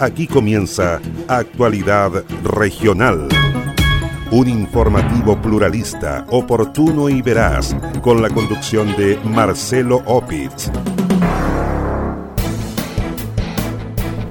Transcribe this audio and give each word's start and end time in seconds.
Aquí 0.00 0.26
comienza 0.26 1.00
Actualidad 1.28 2.24
Regional. 2.42 3.28
Un 4.32 4.48
informativo 4.48 5.40
pluralista, 5.40 6.26
oportuno 6.30 7.08
y 7.08 7.22
veraz, 7.22 7.76
con 8.02 8.20
la 8.20 8.28
conducción 8.28 8.96
de 8.96 9.16
Marcelo 9.24 10.02
Opitz. 10.06 10.70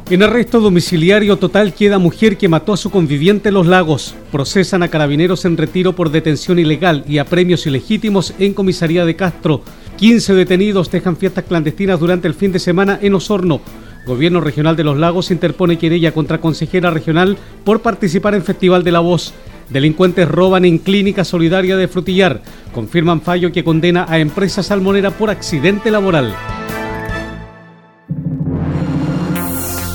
En 0.10 0.22
arresto 0.22 0.60
domiciliario 0.60 1.38
total 1.38 1.74
queda 1.74 1.98
mujer 1.98 2.38
que 2.38 2.50
mató 2.50 2.74
a 2.74 2.78
su 2.78 2.92
conviviente 2.92 3.48
en 3.48 3.56
Los 3.56 3.66
Lagos. 3.66 4.16
Procesan 4.34 4.84
a 4.84 4.90
carabineros 4.90 5.46
en 5.46 5.56
retiro 5.56 5.96
por 5.96 6.12
detención 6.12 6.60
ilegal 6.60 7.06
y 7.08 7.20
a 7.20 7.26
premios 7.26 7.66
ilegítimos 7.66 8.34
en 8.38 8.54
comisaría 8.54 9.06
de 9.06 9.16
Castro. 9.16 9.62
15 9.98 10.34
detenidos 10.34 10.92
dejan 10.92 11.16
fiestas 11.16 11.46
clandestinas 11.46 12.00
durante 12.02 12.28
el 12.28 12.34
fin 12.34 12.52
de 12.52 12.60
semana 12.60 13.00
en 13.02 13.16
Osorno. 13.16 13.62
Gobierno 14.06 14.42
Regional 14.42 14.76
de 14.76 14.84
Los 14.84 14.98
Lagos 14.98 15.32
interpone 15.32 15.78
querella 15.78 16.12
contra 16.12 16.42
consejera 16.42 16.90
regional 16.90 17.38
por 17.64 17.82
participar 17.82 18.36
en 18.36 18.44
Festival 18.44 18.84
de 18.84 18.92
la 18.92 19.00
Voz. 19.00 19.34
Delincuentes 19.70 20.28
roban 20.28 20.66
en 20.66 20.78
Clínica 20.78 21.24
Solidaria 21.24 21.78
de 21.78 21.88
Frutillar. 21.88 22.42
Confirman 22.74 23.22
fallo 23.22 23.52
que 23.52 23.64
condena 23.64 24.06
a 24.10 24.20
empresa 24.20 24.62
salmonera 24.62 25.12
por 25.12 25.30
accidente 25.30 25.90
laboral. 25.90 26.36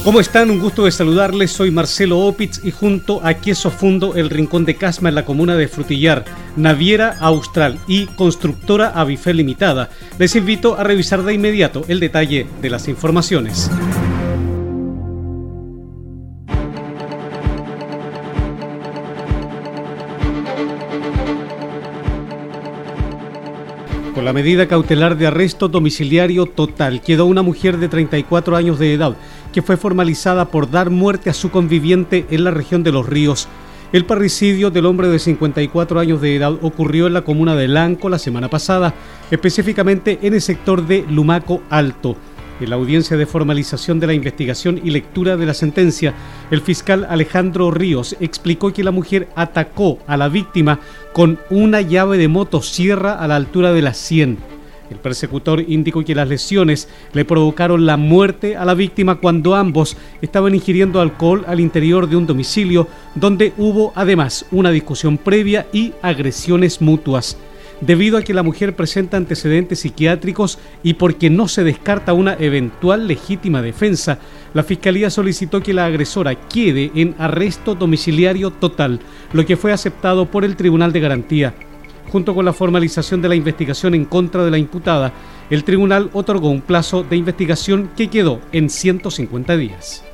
¿Cómo 0.09 0.21
están? 0.21 0.51
Un 0.51 0.59
gusto 0.59 0.87
de 0.87 0.91
saludarles. 0.91 1.51
Soy 1.51 1.71
Marcelo 1.71 2.21
Opitz 2.21 2.65
y 2.65 2.71
junto 2.71 3.21
a 3.23 3.35
Queso 3.35 3.71
Fundo, 3.71 4.15
el 4.17 4.31
Rincón 4.31 4.65
de 4.65 4.75
Casma 4.75 5.11
en 5.11 5.15
la 5.15 5.27
comuna 5.27 5.55
de 5.55 5.69
Frutillar, 5.69 6.25
Naviera 6.57 7.19
Austral 7.21 7.79
y 7.87 8.07
Constructora 8.07 8.89
Avifel 8.89 9.37
Limitada, 9.37 9.91
les 10.19 10.35
invito 10.35 10.79
a 10.79 10.83
revisar 10.83 11.25
de 11.25 11.35
inmediato 11.35 11.85
el 11.89 12.01
detalle 12.01 12.47
de 12.63 12.71
las 12.71 12.89
informaciones. 12.89 13.71
La 24.29 24.35
medida 24.35 24.69
cautelar 24.69 25.17
de 25.17 25.27
arresto 25.27 25.69
domiciliario 25.69 26.45
total 26.45 27.01
quedó 27.01 27.25
una 27.25 27.41
mujer 27.41 27.79
de 27.79 27.89
34 27.89 28.57
años 28.57 28.79
de 28.79 28.93
edad 28.93 29.17
que 29.55 29.63
fue 29.63 29.79
formalizada 29.79 30.51
por 30.51 30.71
dar 30.71 30.91
muerte 30.91 31.31
a 31.31 31.33
su 31.33 31.51
conviviente 31.51 32.27
en 32.29 32.45
la 32.45 32.51
región 32.51 32.83
de 32.83 32.93
Los 32.93 33.07
Ríos. 33.07 33.49
El 33.91 34.05
parricidio 34.05 34.71
del 34.71 34.85
hombre 34.85 35.09
de 35.09 35.19
54 35.19 35.99
años 35.99 36.21
de 36.21 36.37
edad 36.37 36.53
ocurrió 36.61 37.07
en 37.07 37.15
la 37.15 37.23
comuna 37.23 37.57
de 37.57 37.69
Lanco 37.69 38.11
la 38.11 38.19
semana 38.19 38.51
pasada, 38.51 38.93
específicamente 39.31 40.19
en 40.21 40.35
el 40.35 40.43
sector 40.43 40.87
de 40.87 41.07
Lumaco 41.09 41.63
Alto. 41.71 42.15
En 42.61 42.71
la 42.71 42.77
audiencia 42.77 43.17
de 43.17 43.27
formalización 43.27 44.01
de 44.01 44.09
la 44.09 44.15
investigación 44.15 44.81
y 44.83 44.91
lectura 44.91 45.37
de 45.37 45.47
la 45.47 45.55
sentencia, 45.55 46.13
el 46.51 46.61
fiscal 46.61 47.07
Alejandro 47.09 47.71
Ríos 47.71 48.17
explicó 48.19 48.73
que 48.73 48.83
la 48.83 48.91
mujer 48.91 49.29
atacó 49.37 50.01
a 50.09 50.17
la 50.17 50.29
víctima 50.29 50.81
con 51.13 51.39
una 51.51 51.81
llave 51.83 52.19
de 52.19 52.27
motosierra 52.27 53.15
a 53.15 53.29
la 53.29 53.37
altura 53.37 53.73
de 53.73 53.83
las 53.83 53.97
100. 53.99 54.39
El 54.91 54.97
persecutor 54.97 55.61
indicó 55.69 56.03
que 56.03 56.17
las 56.17 56.29
lesiones 56.29 56.89
le 57.13 57.25
provocaron 57.25 57.87
la 57.87 57.97
muerte 57.97 58.57
a 58.57 58.65
la 58.65 58.75
víctima 58.75 59.17
cuando 59.17 59.55
ambos 59.55 59.97
estaban 60.21 60.55
ingiriendo 60.55 61.01
alcohol 61.01 61.45
al 61.47 61.61
interior 61.61 62.09
de 62.09 62.17
un 62.17 62.27
domicilio 62.27 62.89
donde 63.15 63.53
hubo 63.57 63.93
además 63.95 64.47
una 64.51 64.71
discusión 64.71 65.17
previa 65.17 65.67
y 65.73 65.93
agresiones 66.03 66.81
mutuas 66.81 67.37
debido 67.81 68.19
a 68.19 68.23
que 68.23 68.35
la 68.35 68.43
mujer 68.43 68.75
presenta 68.75 69.17
antecedentes 69.17 69.81
psiquiátricos 69.81 70.59
y 70.83 70.95
porque 70.95 71.31
no 71.31 71.49
se 71.49 71.65
descarta 71.65 72.13
una 72.13 72.35
eventual 72.35 73.07
legítima 73.07 73.63
defensa, 73.63 74.19
la 74.55 74.63
Fiscalía 74.63 75.11
solicitó 75.11 75.63
que 75.63 75.75
la 75.75 75.87
agresora 75.87 76.35
quede 76.35 76.91
en 76.95 77.15
arresto 77.19 77.75
domiciliario 77.75 78.51
total, 78.51 79.01
lo 79.33 79.45
que 79.47 79.57
fue 79.57 79.73
aceptado 79.73 80.27
por 80.27 80.45
el 80.45 80.57
Tribunal 80.57 80.93
de 80.93 81.01
Garantía. 81.01 81.55
Junto 82.11 82.35
con 82.35 82.45
la 82.45 82.55
formalización 82.55 83.21
de 83.21 83.29
la 83.29 83.35
investigación 83.35 83.95
en 83.95 84.07
contra 84.07 84.45
de 84.45 84.51
la 84.51 84.59
imputada, 84.59 85.13
el 85.51 85.65
tribunal 85.65 86.11
otorgó 86.15 86.49
un 86.49 86.63
plazo 86.63 87.03
de 87.03 87.17
investigación 87.17 87.91
que 87.97 88.09
quedó 88.09 88.41
en 88.53 88.71
150 88.71 89.57
días. 89.57 90.08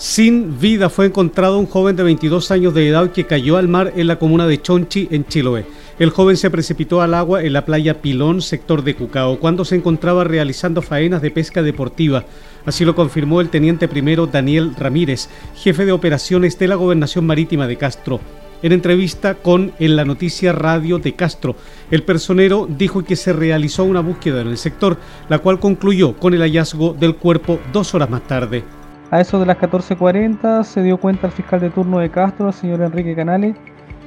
Sin 0.00 0.58
vida 0.58 0.88
fue 0.88 1.04
encontrado 1.04 1.58
un 1.58 1.66
joven 1.66 1.94
de 1.94 2.02
22 2.02 2.50
años 2.52 2.72
de 2.72 2.88
edad 2.88 3.12
que 3.12 3.26
cayó 3.26 3.58
al 3.58 3.68
mar 3.68 3.92
en 3.96 4.06
la 4.06 4.18
comuna 4.18 4.46
de 4.46 4.62
Chonchi, 4.62 5.08
en 5.10 5.26
Chiloé. 5.26 5.66
El 5.98 6.08
joven 6.08 6.38
se 6.38 6.48
precipitó 6.48 7.02
al 7.02 7.12
agua 7.12 7.44
en 7.44 7.52
la 7.52 7.66
playa 7.66 8.00
Pilón, 8.00 8.40
sector 8.40 8.82
de 8.82 8.94
Cucao, 8.94 9.38
cuando 9.38 9.62
se 9.66 9.76
encontraba 9.76 10.24
realizando 10.24 10.80
faenas 10.80 11.20
de 11.20 11.30
pesca 11.30 11.62
deportiva. 11.62 12.24
Así 12.64 12.86
lo 12.86 12.94
confirmó 12.94 13.42
el 13.42 13.50
teniente 13.50 13.88
primero 13.88 14.26
Daniel 14.26 14.74
Ramírez, 14.74 15.28
jefe 15.54 15.84
de 15.84 15.92
operaciones 15.92 16.58
de 16.58 16.68
la 16.68 16.76
Gobernación 16.76 17.26
Marítima 17.26 17.66
de 17.66 17.76
Castro. 17.76 18.20
En 18.62 18.72
entrevista 18.72 19.34
con 19.34 19.72
En 19.78 19.96
la 19.96 20.06
Noticia 20.06 20.52
Radio 20.52 20.98
de 20.98 21.12
Castro, 21.14 21.56
el 21.90 22.04
personero 22.04 22.66
dijo 22.66 23.04
que 23.04 23.16
se 23.16 23.34
realizó 23.34 23.84
una 23.84 24.00
búsqueda 24.00 24.40
en 24.40 24.48
el 24.48 24.56
sector, 24.56 24.96
la 25.28 25.40
cual 25.40 25.60
concluyó 25.60 26.16
con 26.16 26.32
el 26.32 26.40
hallazgo 26.40 26.96
del 26.98 27.16
cuerpo 27.16 27.60
dos 27.70 27.94
horas 27.94 28.08
más 28.08 28.26
tarde. 28.26 28.79
A 29.10 29.20
eso 29.20 29.40
de 29.40 29.46
las 29.46 29.58
14.40 29.58 30.62
se 30.62 30.82
dio 30.82 30.96
cuenta 30.96 31.26
el 31.26 31.32
fiscal 31.32 31.58
de 31.60 31.70
turno 31.70 31.98
de 31.98 32.10
Castro, 32.10 32.46
el 32.46 32.52
señor 32.52 32.80
Enrique 32.80 33.16
Canales, 33.16 33.56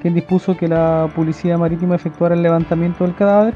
quien 0.02 0.14
dispuso 0.14 0.56
que 0.56 0.70
la 0.70 1.10
Policía 1.14 1.58
Marítima 1.58 1.96
efectuara 1.96 2.36
el 2.36 2.42
levantamiento 2.42 3.04
del 3.04 3.14
cadáver 3.14 3.54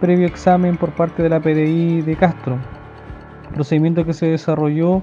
previo 0.00 0.26
examen 0.26 0.76
por 0.76 0.90
parte 0.90 1.24
de 1.24 1.28
la 1.28 1.40
PDI 1.40 2.02
de 2.02 2.14
Castro. 2.14 2.58
Procedimiento 3.52 4.04
que 4.04 4.12
se 4.12 4.26
desarrolló 4.26 5.02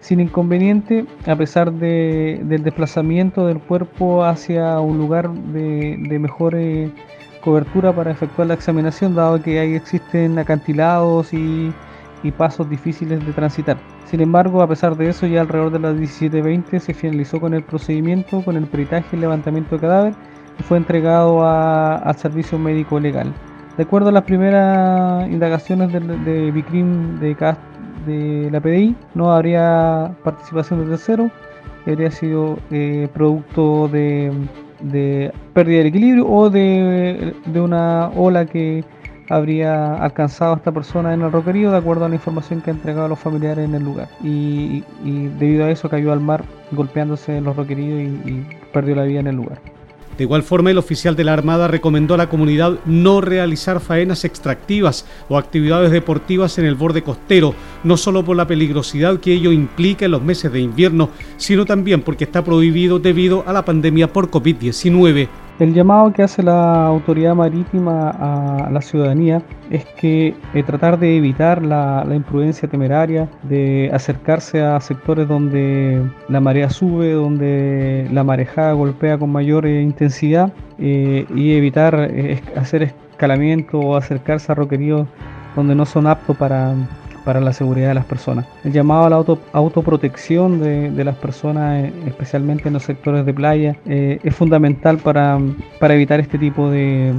sin 0.00 0.20
inconveniente 0.20 1.04
a 1.26 1.36
pesar 1.36 1.72
del 1.72 2.62
desplazamiento 2.62 3.46
del 3.46 3.58
cuerpo 3.58 4.24
hacia 4.24 4.80
un 4.80 4.96
lugar 4.96 5.30
de, 5.30 6.18
mejor 6.18 6.54
eh, 6.54 6.90
cobertura 7.42 7.92
para 7.92 8.12
efectuar 8.12 8.48
la 8.48 8.54
examinación, 8.54 9.14
dado 9.14 9.42
que 9.42 9.58
ahí 9.58 9.74
existen 9.74 10.38
acantilados 10.38 11.34
y 11.34 11.72
pasos 12.36 12.68
difíciles 12.68 13.24
de 13.24 13.32
transitar. 13.32 13.78
Sin 14.06 14.20
embargo, 14.20 14.62
a 14.62 14.68
pesar 14.68 14.96
de 14.96 15.08
eso, 15.08 15.26
ya 15.26 15.40
alrededor 15.40 15.70
de 15.72 15.78
las 15.78 15.94
17.20 15.96 16.78
se 16.80 16.94
finalizó 16.94 17.40
con 17.40 17.54
el 17.54 17.62
procedimiento, 17.62 18.42
con 18.42 18.56
el 18.56 18.66
peritaje 18.66 19.16
y 19.16 19.20
levantamiento 19.20 19.76
de 19.76 19.80
cadáver 19.80 20.14
y 20.58 20.62
fue 20.62 20.78
entregado 20.78 21.46
al 21.46 22.16
servicio 22.16 22.58
médico 22.58 22.98
legal. 22.98 23.32
De 23.76 23.84
acuerdo 23.84 24.08
a 24.08 24.12
las 24.12 24.24
primeras 24.24 25.28
indagaciones 25.28 25.92
de, 25.92 26.00
de 26.00 26.50
Bicrim 26.50 27.20
de, 27.20 28.50
la 28.50 28.60
PDI, 28.60 28.96
no 29.14 29.32
habría 29.32 30.16
participación 30.24 30.80
de 30.80 30.90
tercero, 30.90 31.30
habría 31.86 32.10
sido 32.10 32.58
eh, 32.70 33.08
producto 33.14 33.88
de, 33.88 34.32
de, 34.80 35.32
pérdida 35.52 35.82
de 35.82 35.88
equilibrio 35.88 36.28
o 36.28 36.50
de, 36.50 37.34
de 37.46 37.60
una 37.60 38.08
ola 38.16 38.46
que 38.46 38.84
habría 39.28 39.94
alcanzado 39.94 40.54
a 40.54 40.56
esta 40.56 40.72
persona 40.72 41.14
en 41.14 41.22
el 41.22 41.32
roquerío 41.32 41.70
de 41.70 41.78
acuerdo 41.78 42.04
a 42.04 42.08
la 42.08 42.14
información 42.14 42.60
que 42.60 42.70
ha 42.70 42.74
entregado 42.74 43.08
los 43.08 43.18
familiares 43.18 43.64
en 43.64 43.74
el 43.74 43.84
lugar. 43.84 44.08
Y, 44.22 44.82
debido 45.38 45.64
a 45.64 45.70
eso 45.70 45.88
cayó 45.88 46.12
al 46.12 46.20
mar 46.20 46.44
golpeándose 46.72 47.36
en 47.36 47.44
los 47.44 47.56
roqueríos 47.56 48.00
y 48.24 48.46
perdió 48.72 48.94
la 48.94 49.04
vida 49.04 49.20
en 49.20 49.28
el 49.28 49.36
lugar. 49.36 49.60
De 50.18 50.24
igual 50.24 50.42
forma, 50.42 50.72
el 50.72 50.78
oficial 50.78 51.14
de 51.14 51.22
la 51.22 51.32
Armada 51.32 51.68
recomendó 51.68 52.14
a 52.14 52.16
la 52.16 52.28
comunidad 52.28 52.80
no 52.86 53.20
realizar 53.20 53.78
faenas 53.78 54.24
extractivas 54.24 55.06
o 55.28 55.38
actividades 55.38 55.92
deportivas 55.92 56.58
en 56.58 56.64
el 56.64 56.74
borde 56.74 57.02
costero, 57.02 57.54
no 57.84 57.96
solo 57.96 58.24
por 58.24 58.36
la 58.36 58.48
peligrosidad 58.48 59.20
que 59.20 59.32
ello 59.32 59.52
implica 59.52 60.06
en 60.06 60.10
los 60.10 60.22
meses 60.22 60.52
de 60.52 60.58
invierno, 60.58 61.10
sino 61.36 61.64
también 61.66 62.02
porque 62.02 62.24
está 62.24 62.42
prohibido 62.42 62.98
debido 62.98 63.44
a 63.46 63.52
la 63.52 63.64
pandemia 63.64 64.12
por 64.12 64.28
COVID-19. 64.28 65.28
El 65.58 65.74
llamado 65.74 66.12
que 66.12 66.22
hace 66.22 66.40
la 66.40 66.86
autoridad 66.86 67.34
marítima 67.34 68.10
a 68.10 68.70
la 68.70 68.80
ciudadanía 68.80 69.42
es 69.70 69.84
que 69.84 70.36
eh, 70.54 70.62
tratar 70.62 71.00
de 71.00 71.16
evitar 71.16 71.64
la, 71.64 72.06
imprudencia 72.14 72.68
temeraria, 72.68 73.28
de 73.42 73.90
acercarse 73.92 74.62
a 74.62 74.80
sectores 74.80 75.26
donde 75.26 76.08
la 76.28 76.40
marea 76.40 76.70
sube, 76.70 77.12
donde 77.12 78.08
la 78.12 78.22
marejada 78.22 78.72
golpea 78.72 79.18
con 79.18 79.30
mayor 79.30 79.66
eh, 79.66 79.82
intensidad 79.82 80.52
eh, 80.78 81.26
y 81.34 81.54
evitar 81.54 82.08
hacer 82.54 82.94
escalamiento 83.10 83.80
o 83.80 83.96
acercarse 83.96 84.52
a 84.52 84.54
roqueríos 84.54 85.08
donde 85.56 85.74
no 85.74 85.86
son 85.86 86.06
aptos 86.06 86.36
para, 86.36 86.72
para 87.28 87.42
la 87.42 87.52
seguridad 87.52 87.88
de 87.88 87.94
las 87.94 88.06
personas. 88.06 88.46
El 88.64 88.72
llamado 88.72 89.04
a 89.04 89.10
la 89.10 89.16
auto, 89.16 89.38
autoprotección 89.52 90.60
de, 90.60 91.04
las 91.04 91.14
personas, 91.16 91.84
eh, 91.84 91.92
especialmente 92.06 92.68
en 92.68 92.72
los 92.72 92.84
sectores 92.84 93.26
de 93.26 93.34
playa, 93.34 93.76
eh, 93.84 94.18
es 94.24 94.34
fundamental 94.34 94.96
para, 94.96 95.38
evitar 95.82 96.20
este 96.20 96.38
tipo 96.38 96.70
de 96.70 97.12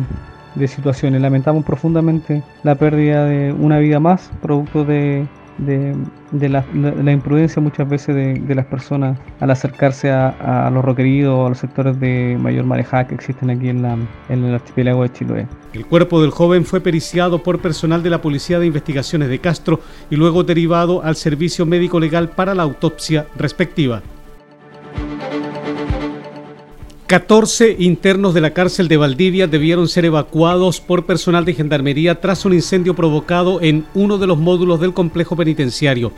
situaciones. 0.65 1.21
Lamentamos 1.21 1.63
profundamente 1.63 2.41
la 2.63 2.73
pérdida 2.73 3.25
de 3.25 3.53
una 3.53 3.77
vida 3.77 3.99
más, 3.99 4.31
producto 4.41 4.83
de, 4.83 5.27
de, 5.65 6.49
la, 6.49 7.11
imprudencia 7.11 7.61
muchas 7.61 7.87
veces 7.89 8.15
de, 8.15 8.55
las 8.55 8.65
personas 8.65 9.17
al 9.39 9.51
acercarse 9.51 10.11
a, 10.11 10.69
los 10.73 10.83
requeridos 10.83 11.33
o 11.33 11.45
a 11.45 11.49
los 11.49 11.57
sectores 11.57 11.99
de 11.99 12.37
mayor 12.39 12.65
marejada 12.65 13.07
que 13.07 13.15
existen 13.15 13.49
aquí 13.49 13.69
en, 13.69 13.81
la, 13.81 13.97
en 14.29 14.43
el 14.43 14.53
archipiélago 14.55 15.03
de 15.03 15.11
Chiloé. 15.11 15.47
El 15.73 15.85
cuerpo 15.85 16.21
del 16.21 16.31
joven 16.31 16.65
fue 16.65 16.81
periciado 16.81 17.43
por 17.43 17.59
personal 17.59 18.01
de 18.01 18.09
la 18.09 18.21
Policía 18.21 18.59
de 18.59 18.65
Investigaciones 18.65 19.29
de 19.29 19.39
Castro 19.39 19.79
y 20.09 20.15
luego 20.15 20.43
derivado 20.43 21.03
al 21.03 21.15
servicio 21.15 21.65
médico 21.65 21.99
legal 21.99 22.29
para 22.29 22.55
la 22.55 22.63
autopsia 22.63 23.27
respectiva. 23.37 24.01
14 27.09 27.77
internos 27.79 28.35
de 28.35 28.41
la 28.41 28.53
cárcel 28.53 28.87
de 28.87 28.95
Valdivia 28.95 29.47
debieron 29.47 29.87
ser 29.87 30.05
evacuados 30.05 30.79
por 30.79 31.07
personal 31.07 31.43
de 31.43 31.55
gendarmería 31.55 32.21
tras 32.21 32.45
un 32.45 32.53
incendio 32.53 32.95
provocado 32.95 33.63
en 33.63 33.87
uno 33.95 34.19
de 34.19 34.27
los 34.27 34.37
módulos 34.37 34.79
del 34.79 34.93
complejo 34.93 35.35
penitenciario. 35.35 36.11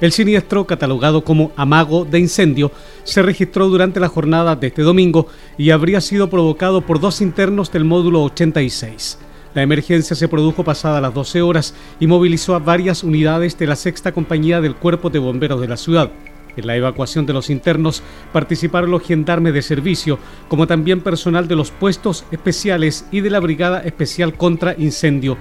El 0.00 0.12
siniestro, 0.12 0.64
catalogado 0.64 1.24
como 1.24 1.50
amago 1.56 2.04
de 2.04 2.20
incendio, 2.20 2.70
se 3.02 3.22
registró 3.22 3.66
durante 3.66 3.98
la 3.98 4.06
jornada 4.06 4.54
de 4.54 4.68
este 4.68 4.82
domingo 4.82 5.26
y 5.58 5.70
habría 5.70 6.00
sido 6.00 6.30
provocado 6.30 6.80
por 6.80 7.00
dos 7.00 7.20
internos 7.22 7.72
del 7.72 7.82
módulo 7.82 8.22
86. 8.22 9.18
La 9.52 9.62
emergencia 9.62 10.14
se 10.14 10.28
produjo 10.28 10.62
pasada 10.62 11.00
las 11.00 11.12
12 11.12 11.42
horas 11.42 11.74
y 11.98 12.06
movilizó 12.06 12.54
a 12.54 12.60
varias 12.60 13.02
unidades 13.02 13.58
de 13.58 13.66
la 13.66 13.74
sexta 13.74 14.12
compañía 14.12 14.60
del 14.60 14.76
Cuerpo 14.76 15.10
de 15.10 15.18
Bomberos 15.18 15.60
de 15.60 15.66
la 15.66 15.76
ciudad. 15.76 16.12
En 16.56 16.66
la 16.66 16.76
evacuación 16.76 17.26
de 17.26 17.32
los 17.32 17.50
internos 17.50 18.02
participaron 18.32 18.90
los 18.90 19.02
gendarmes 19.02 19.52
de 19.52 19.62
servicio, 19.62 20.18
como 20.48 20.66
también 20.66 21.00
personal 21.00 21.48
de 21.48 21.56
los 21.56 21.70
puestos 21.70 22.24
especiales 22.30 23.06
y 23.10 23.20
de 23.20 23.30
la 23.30 23.40
Brigada 23.40 23.80
Especial 23.80 24.34
contra 24.34 24.74
Incendio. 24.78 25.36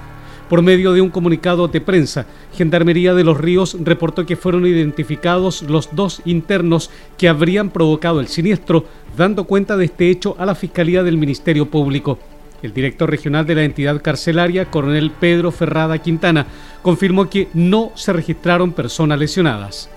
Por 0.49 0.61
medio 0.61 0.93
de 0.93 1.01
un 1.01 1.09
comunicado 1.09 1.67
de 1.67 1.81
prensa, 1.81 2.27
Gendarmería 2.53 3.15
de 3.15 3.23
los 3.23 3.39
Ríos 3.39 3.77
reportó 3.81 4.27
que 4.27 4.35
fueron 4.35 4.67
identificados 4.67 5.63
los 5.63 5.95
dos 5.95 6.21
internos 6.23 6.91
que 7.17 7.27
habrían 7.27 7.71
provocado 7.71 8.19
el 8.19 8.27
siniestro, 8.27 8.85
dando 9.17 9.45
cuenta 9.45 9.75
de 9.75 9.85
este 9.85 10.11
hecho 10.11 10.35
a 10.37 10.45
la 10.45 10.53
Fiscalía 10.53 11.01
del 11.01 11.17
Ministerio 11.17 11.65
Público. 11.65 12.19
El 12.61 12.73
director 12.73 13.09
regional 13.09 13.45
de 13.47 13.55
la 13.55 13.63
entidad 13.63 14.01
carcelaria, 14.03 14.65
coronel 14.65 15.11
Pedro 15.11 15.51
Ferrada 15.51 15.97
Quintana, 15.97 16.45
confirmó 16.83 17.27
que 17.27 17.47
no 17.55 17.91
se 17.95 18.13
registraron 18.13 18.71
personas 18.71 19.17
lesionadas. 19.17 19.89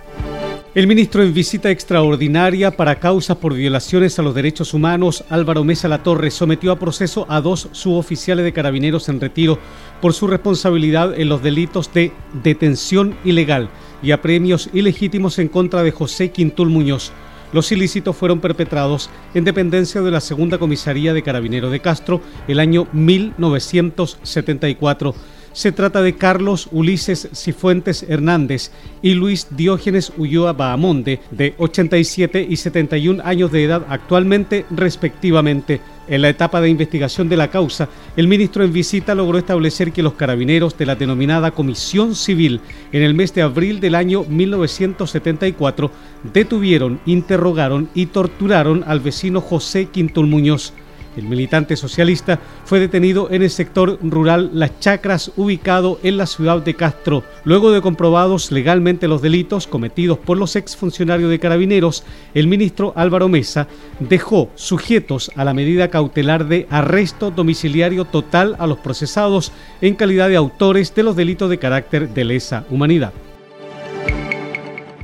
El 0.79 0.87
ministro 0.87 1.25
en 1.25 1.35
visita 1.35 1.73
extraordinaria 1.73 2.71
para 2.71 3.01
causas 3.01 3.39
por 3.39 3.53
violaciones 3.53 4.17
a 4.17 4.23
los 4.23 4.33
derechos 4.33 4.75
humanos, 4.75 5.25
Álvaro 5.29 5.65
Mesa 5.65 5.89
Latorre, 5.89 6.31
sometió 6.31 6.71
a 6.71 6.79
proceso 6.79 7.27
a 7.29 7.41
dos 7.41 7.69
suboficiales 7.73 8.45
de 8.45 8.53
carabineros 8.53 9.09
en 9.09 9.21
retiro 9.21 9.59
por 10.01 10.13
su 10.13 10.29
responsabilidad 10.29 11.19
en 11.19 11.29
los 11.29 11.43
delitos 11.43 11.93
de 11.93 12.13
detención 12.45 13.17
ilegal 13.25 13.71
y 14.05 14.13
apremios 14.13 14.71
ilegítimos 14.73 15.41
en 15.41 15.49
contra 15.49 15.83
de 15.83 15.91
José 15.91 16.31
Quintul 16.31 16.69
Muñoz. 16.69 17.11
Los 17.53 17.73
ilícitos 17.73 18.15
fueron 18.15 18.39
perpetrados 18.39 19.11
en 19.35 19.43
dependencia 19.43 20.01
de 20.01 20.13
la 20.13 20.21
Segunda 20.21 20.59
Comisaría 20.59 21.13
de 21.13 21.25
Carabineros 21.25 21.73
de 21.73 21.81
Castro 21.81 22.21
el 22.47 22.61
año 22.61 22.87
1974 22.93 25.13
se 25.59 25.73
trata 25.73 26.03
de 26.03 26.15
Carlos 26.15 26.69
Ulises 26.71 27.31
Cifuentes 27.35 28.05
Hernández 28.09 28.71
y 29.03 29.15
Luis 29.15 29.49
Diógenes 29.51 30.13
Ulloa 30.17 30.53
Bahamonde, 30.53 31.19
de 31.33 31.57
87 31.59 32.47
y 32.49 32.55
71 32.55 33.21
años 33.25 33.51
de 33.51 33.65
edad 33.65 33.85
actualmente, 33.89 34.67
respectivamente. 34.71 35.81
En 36.07 36.23
la 36.23 36.29
etapa 36.29 36.61
de 36.61 36.69
investigación 36.69 37.29
de 37.29 37.37
la 37.37 37.51
causa, 37.51 37.89
el 38.17 38.29
ministro 38.29 38.63
en 38.63 38.73
visita 38.73 39.17
logró 39.17 39.37
establecer 39.37 39.91
que 39.91 40.05
los 40.05 40.13
carabineros 40.13 40.79
de 40.79 40.87
la 40.87 40.95
denominada 40.95 41.51
Comisión 41.51 42.15
Civil 42.15 42.61
en 42.93 43.03
el 43.03 43.15
mes 43.15 43.35
de 43.35 43.43
abril 43.43 43.81
del 43.81 43.97
año 43.97 44.23
1974 44.29 45.91
detuvieron, 46.33 47.01
interrogaron 47.05 47.89
y 47.95 48.07
torturaron 48.07 48.85
al 48.87 49.01
vecino 49.01 49.41
José 49.41 49.87
Quintul 49.87 50.29
Muñoz. 50.29 50.73
El 51.19 51.25
militante 51.25 51.77
socialista 51.77 52.39
fue 52.65 52.79
detenido 52.79 53.29
en 53.33 53.43
el 53.43 53.51
sector 53.51 53.99
rural 54.03 54.51
Las 54.55 54.79
Chacras, 54.79 55.33
ubicado 55.37 55.99
en 56.05 56.17
la 56.17 56.27
ciudad 56.27 56.63
de 56.63 56.75
Castro. 56.75 57.25
Luego 57.43 57.73
de 57.73 57.83
comprobados 57.83 58.53
legalmente 58.53 59.09
los 59.09 59.21
delitos 59.21 59.67
cometidos 59.67 60.19
por 60.19 60.39
los 60.39 60.55
exfuncionarios 60.55 61.29
de 61.29 61.41
carabineros, 61.41 62.05
el 62.35 62.47
ministro 62.47 62.93
Álvaro 62.95 63.29
Mesa 63.29 63.67
dejó 63.99 64.49
sujetos 64.55 65.33
a 65.35 65.45
la 65.45 65.55
medida 65.55 65.89
cautelar 65.89 66.47
de 66.47 66.69
arresto 66.71 67.33
domiciliario 67.33 68.05
total 68.05 68.55
a 68.61 68.69
los 68.69 68.79
procesados 68.79 69.51
en 69.81 69.97
calidad 69.97 70.29
de 70.29 70.37
autores 70.37 70.95
de 70.95 71.03
los 71.03 71.17
delitos 71.17 71.51
de 71.51 71.59
carácter 71.59 72.11
de 72.11 72.25
lesa 72.25 72.65
humanidad. 72.71 73.13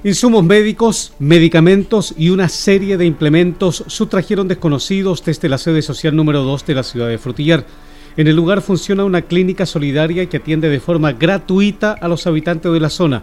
Insumos 0.06 0.44
médicos, 0.44 1.14
medicamentos 1.18 2.12
y 2.18 2.28
una 2.28 2.50
serie 2.50 2.98
de 2.98 3.06
implementos 3.06 3.84
sustrajeron 3.86 4.48
desconocidos 4.48 5.24
desde 5.24 5.48
la 5.48 5.56
sede 5.56 5.80
social 5.80 6.14
número 6.14 6.42
2 6.42 6.66
de 6.66 6.74
la 6.74 6.82
ciudad 6.82 7.08
de 7.08 7.16
Frutillar. 7.16 7.64
En 8.18 8.26
el 8.26 8.36
lugar 8.36 8.60
funciona 8.60 9.06
una 9.06 9.22
clínica 9.22 9.64
solidaria 9.64 10.26
que 10.28 10.36
atiende 10.36 10.68
de 10.68 10.78
forma 10.78 11.12
gratuita 11.12 11.92
a 11.92 12.06
los 12.06 12.26
habitantes 12.26 12.70
de 12.70 12.80
la 12.80 12.90
zona. 12.90 13.22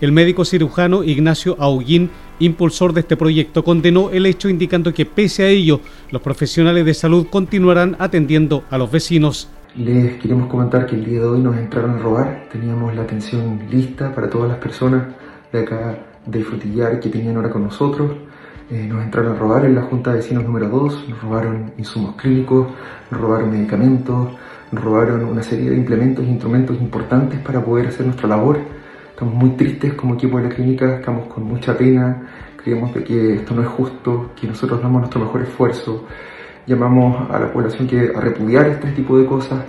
El 0.00 0.12
médico 0.12 0.46
cirujano 0.46 1.04
Ignacio 1.04 1.54
Auguín, 1.58 2.08
impulsor 2.38 2.94
de 2.94 3.00
este 3.00 3.18
proyecto, 3.18 3.62
condenó 3.62 4.08
el 4.08 4.24
hecho 4.24 4.48
indicando 4.48 4.94
que 4.94 5.04
pese 5.04 5.42
a 5.42 5.48
ello, 5.48 5.82
los 6.10 6.22
profesionales 6.22 6.86
de 6.86 6.94
salud 6.94 7.26
continuarán 7.28 7.94
atendiendo 7.98 8.64
a 8.70 8.78
los 8.78 8.90
vecinos. 8.90 9.50
Les 9.76 10.18
queremos 10.18 10.48
comentar 10.48 10.86
que 10.86 10.96
el 10.96 11.04
día 11.04 11.20
de 11.20 11.26
hoy 11.26 11.40
nos 11.40 11.58
entraron 11.58 11.90
a 11.90 11.98
robar, 11.98 12.48
teníamos 12.50 12.94
la 12.94 13.02
atención 13.02 13.60
lista 13.70 14.14
para 14.14 14.30
todas 14.30 14.48
las 14.48 14.58
personas 14.58 15.08
de 15.52 15.60
acá 15.60 16.06
de 16.26 16.44
frutillar 16.44 17.00
que 17.00 17.08
tenían 17.08 17.36
ahora 17.36 17.50
con 17.50 17.64
nosotros. 17.64 18.12
Eh, 18.70 18.86
nos 18.86 19.02
entraron 19.02 19.36
a 19.36 19.38
robar 19.38 19.64
en 19.64 19.74
la 19.74 19.82
Junta 19.82 20.10
de 20.10 20.16
Vecinos 20.16 20.44
número 20.44 20.68
2, 20.68 21.08
nos 21.08 21.22
robaron 21.22 21.72
insumos 21.76 22.16
clínicos, 22.16 22.68
nos 23.10 23.20
robaron 23.20 23.50
medicamentos, 23.50 24.28
nos 24.70 24.84
robaron 24.84 25.24
una 25.24 25.42
serie 25.42 25.68
de 25.68 25.76
implementos 25.76 26.24
e 26.24 26.28
instrumentos 26.28 26.80
importantes 26.80 27.38
para 27.40 27.62
poder 27.62 27.88
hacer 27.88 28.06
nuestra 28.06 28.28
labor. 28.28 28.58
Estamos 29.10 29.34
muy 29.34 29.50
tristes 29.50 29.92
como 29.94 30.14
equipo 30.14 30.38
de 30.38 30.44
la 30.44 30.54
clínica, 30.54 30.96
estamos 30.96 31.26
con 31.26 31.44
mucha 31.44 31.76
pena, 31.76 32.22
creemos 32.56 32.94
de 32.94 33.04
que 33.04 33.34
esto 33.34 33.54
no 33.54 33.62
es 33.62 33.68
justo, 33.68 34.30
que 34.40 34.46
nosotros 34.46 34.80
damos 34.80 35.00
nuestro 35.00 35.20
mejor 35.20 35.42
esfuerzo. 35.42 36.06
Llamamos 36.66 37.30
a 37.30 37.38
la 37.38 37.52
población 37.52 37.86
que 37.86 38.12
a 38.14 38.20
repudiar 38.20 38.68
este 38.68 38.92
tipo 38.92 39.18
de 39.18 39.26
cosas. 39.26 39.60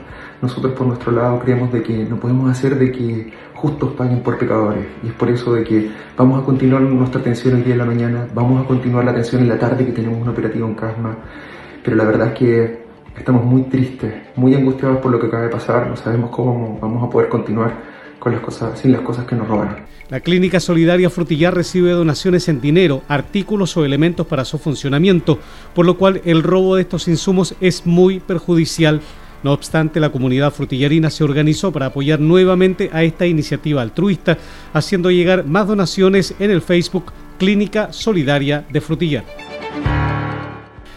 Nosotros 0.41 0.73
por 0.73 0.87
nuestro 0.87 1.11
lado 1.11 1.39
creemos 1.39 1.73
de 1.73 1.81
que 1.81 2.05
no 2.05 2.17
podemos 2.17 2.49
hacer 2.49 2.77
de 2.77 2.91
que 2.91 3.33
justos 3.63 3.93
paguen 3.93 4.19
por 4.19 4.37
pecadores. 4.37 4.85
Y 5.03 5.07
es 5.07 5.13
por 5.13 5.29
eso 5.29 5.53
de 5.53 5.63
que 5.63 5.89
vamos 6.17 6.41
a 6.41 6.45
continuar 6.45 6.81
nuestra 6.81 7.21
atención 7.21 7.55
el 7.55 7.63
día 7.63 7.75
de 7.75 7.77
la 7.77 7.85
mañana, 7.85 8.27
vamos 8.35 8.61
a 8.61 8.67
continuar 8.67 9.05
la 9.05 9.11
atención 9.11 9.41
en 9.41 9.47
la 9.47 9.57
tarde 9.57 9.85
que 9.85 9.93
tenemos 9.93 10.21
un 10.21 10.27
operativo 10.27 10.67
en 10.67 10.75
Casma. 10.75 11.15
Pero 11.81 11.95
la 11.95 12.03
verdad 12.03 12.27
es 12.27 12.33
que 12.33 12.83
estamos 13.17 13.45
muy 13.45 13.61
tristes, 13.63 14.13
muy 14.35 14.53
angustiados 14.53 14.97
por 14.97 15.11
lo 15.11 15.17
que 15.17 15.27
acaba 15.27 15.43
de 15.43 15.49
pasar, 15.49 15.87
no 15.87 15.95
sabemos 15.95 16.29
cómo 16.29 16.77
vamos 16.81 17.07
a 17.07 17.09
poder 17.09 17.29
continuar 17.29 17.73
con 18.19 18.33
las 18.33 18.41
cosas, 18.41 18.77
sin 18.77 18.91
las 18.91 18.99
cosas 18.99 19.25
que 19.25 19.35
nos 19.35 19.47
robaron. 19.47 19.75
La 20.09 20.19
Clínica 20.19 20.59
Solidaria 20.59 21.09
Frutillar 21.09 21.55
recibe 21.55 21.91
donaciones 21.91 22.49
en 22.49 22.59
dinero, 22.59 23.01
artículos 23.07 23.77
o 23.77 23.85
elementos 23.85 24.27
para 24.27 24.43
su 24.43 24.57
funcionamiento, 24.57 25.39
por 25.73 25.85
lo 25.85 25.97
cual 25.97 26.21
el 26.25 26.43
robo 26.43 26.75
de 26.75 26.81
estos 26.81 27.07
insumos 27.07 27.55
es 27.61 27.85
muy 27.85 28.19
perjudicial 28.19 28.99
no 29.43 29.51
obstante, 29.51 29.99
la 29.99 30.09
comunidad 30.09 30.53
frutillarina 30.53 31.09
se 31.09 31.23
organizó 31.23 31.71
para 31.71 31.87
apoyar 31.87 32.19
nuevamente 32.19 32.89
a 32.93 33.03
esta 33.03 33.27
iniciativa 33.27 33.81
altruista, 33.81 34.37
haciendo 34.73 35.11
llegar 35.11 35.45
más 35.45 35.67
donaciones 35.67 36.33
en 36.39 36.49
el 36.49 36.61
Facebook 36.61 37.11
Clínica 37.37 37.91
Solidaria 37.91 38.65
de 38.71 38.81
Frutillar. 38.81 39.25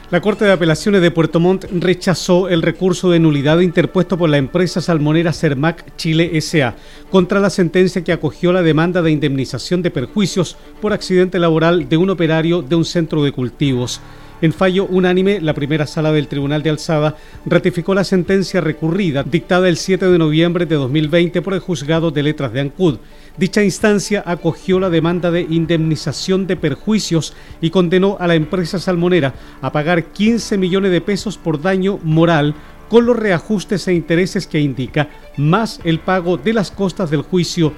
La 0.09 0.21
Corte 0.21 0.45
de 0.45 0.53
Apelaciones 0.53 1.03
de 1.03 1.11
Puerto 1.11 1.41
Montt 1.41 1.65
rechazó 1.73 2.49
el 2.49 2.63
recurso 2.63 3.11
de 3.11 3.19
nulidad 3.19 3.59
interpuesto 3.59 4.17
por 4.17 4.31
la 4.31 4.37
empresa 4.37 4.81
salmonera 4.81 5.33
Cermac 5.33 5.97
Chile 5.97 6.41
SA 6.41 6.77
contra 7.11 7.41
la 7.41 7.51
sentencia 7.51 8.05
que 8.05 8.13
acogió 8.13 8.53
la 8.53 8.63
demanda 8.63 9.03
de 9.03 9.11
indemnización 9.11 9.83
de 9.83 9.91
perjuicios 9.91 10.57
por 10.81 10.93
accidente 10.93 11.41
laboral 11.41 11.89
de 11.89 11.97
un 11.97 12.11
operario 12.11 12.63
de 12.63 12.77
un 12.77 12.85
centro 12.85 13.25
de 13.25 13.33
cultivos. 13.33 14.01
En 14.43 14.53
fallo 14.53 14.85
unánime, 14.85 15.41
la 15.41 15.55
primera 15.55 15.87
sala 15.87 16.13
del 16.13 16.29
Tribunal 16.29 16.63
de 16.63 16.69
Alzada 16.69 17.17
ratificó 17.47 17.95
la 17.95 18.05
sentencia 18.05 18.61
recurrida 18.61 19.23
dictada 19.23 19.67
el 19.67 19.79
7 19.79 20.09
de 20.09 20.19
noviembre 20.19 20.67
de 20.67 20.75
2020 20.75 21.41
por 21.41 21.55
el 21.55 21.61
juzgado 21.61 22.11
de 22.11 22.23
letras 22.23 22.53
de 22.53 22.61
Ancud. 22.61 22.99
Dicha 23.39 23.65
instancia 23.65 24.23
acogió 24.27 24.79
la 24.79 24.91
demanda 24.91 25.31
de 25.31 25.41
indemnización 25.41 26.47
de 26.47 26.57
perjuicios 26.57 27.33
y 27.63 27.71
condenó 27.71 28.19
a 28.21 28.27
la 28.27 28.35
empresa 28.35 28.79
salmonera 28.79 29.33
a 29.63 29.73
pagar 29.73 30.05
15 30.05 30.59
millones 30.59 30.91
de 30.91 31.01
pesos 31.01 31.39
por 31.39 31.63
daño 31.63 31.99
moral 32.03 32.55
con 32.91 33.07
los 33.07 33.17
reajustes 33.17 33.89
e 33.89 33.95
intereses 33.95 34.47
que 34.47 34.61
indica, 34.61 35.09
más 35.37 35.81
el 35.83 35.99
pago 35.99 36.37
de 36.37 36.53
las 36.53 36.71
costas 36.71 37.11
del 37.11 37.23
juicio 37.23 37.73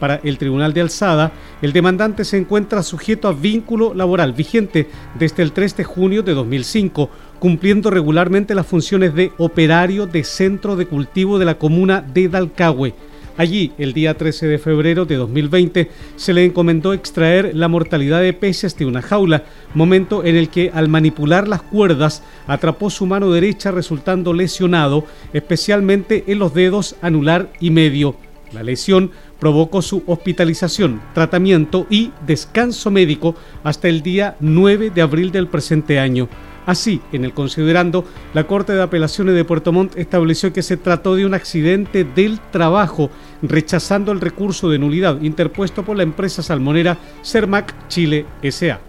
para 0.00 0.20
el 0.24 0.38
Tribunal 0.38 0.72
de 0.72 0.80
Alzada, 0.80 1.30
el 1.62 1.72
demandante 1.72 2.24
se 2.24 2.38
encuentra 2.38 2.82
sujeto 2.82 3.28
a 3.28 3.32
vínculo 3.32 3.94
laboral 3.94 4.32
vigente 4.32 4.88
desde 5.16 5.44
el 5.44 5.52
3 5.52 5.76
de 5.76 5.84
junio 5.84 6.22
de 6.24 6.34
2005, 6.34 7.08
cumpliendo 7.38 7.90
regularmente 7.90 8.56
las 8.56 8.66
funciones 8.66 9.14
de 9.14 9.30
operario 9.38 10.06
de 10.06 10.24
centro 10.24 10.74
de 10.74 10.86
cultivo 10.86 11.38
de 11.38 11.44
la 11.44 11.58
comuna 11.58 12.00
de 12.00 12.28
Dalcahue. 12.28 12.94
Allí, 13.36 13.72
el 13.78 13.94
día 13.94 14.18
13 14.18 14.48
de 14.48 14.58
febrero 14.58 15.06
de 15.06 15.16
2020, 15.16 15.90
se 16.16 16.34
le 16.34 16.44
encomendó 16.44 16.92
extraer 16.92 17.52
la 17.54 17.68
mortalidad 17.68 18.20
de 18.20 18.34
peces 18.34 18.76
de 18.76 18.84
una 18.84 19.00
jaula, 19.00 19.44
momento 19.72 20.24
en 20.24 20.36
el 20.36 20.50
que 20.50 20.70
al 20.74 20.88
manipular 20.88 21.48
las 21.48 21.62
cuerdas 21.62 22.22
atrapó 22.46 22.90
su 22.90 23.06
mano 23.06 23.30
derecha 23.30 23.70
resultando 23.70 24.34
lesionado, 24.34 25.06
especialmente 25.32 26.24
en 26.26 26.38
los 26.38 26.52
dedos 26.52 26.96
anular 27.00 27.50
y 27.60 27.70
medio. 27.70 28.16
La 28.52 28.62
lesión 28.62 29.12
provocó 29.40 29.82
su 29.82 30.02
hospitalización, 30.06 31.00
tratamiento 31.14 31.86
y 31.90 32.12
descanso 32.26 32.90
médico 32.90 33.34
hasta 33.64 33.88
el 33.88 34.02
día 34.02 34.36
9 34.40 34.90
de 34.90 35.02
abril 35.02 35.32
del 35.32 35.48
presente 35.48 35.98
año. 35.98 36.28
Así, 36.66 37.00
en 37.12 37.24
el 37.24 37.32
considerando, 37.32 38.04
la 38.34 38.46
Corte 38.46 38.74
de 38.74 38.82
Apelaciones 38.82 39.34
de 39.34 39.44
Puerto 39.44 39.72
Montt 39.72 39.96
estableció 39.96 40.52
que 40.52 40.62
se 40.62 40.76
trató 40.76 41.16
de 41.16 41.26
un 41.26 41.34
accidente 41.34 42.04
del 42.04 42.38
trabajo, 42.52 43.10
rechazando 43.42 44.12
el 44.12 44.20
recurso 44.20 44.68
de 44.68 44.78
nulidad 44.78 45.20
interpuesto 45.22 45.84
por 45.84 45.96
la 45.96 46.02
empresa 46.02 46.42
salmonera 46.42 46.98
Cermac 47.22 47.88
Chile 47.88 48.26
SA. 48.42 48.80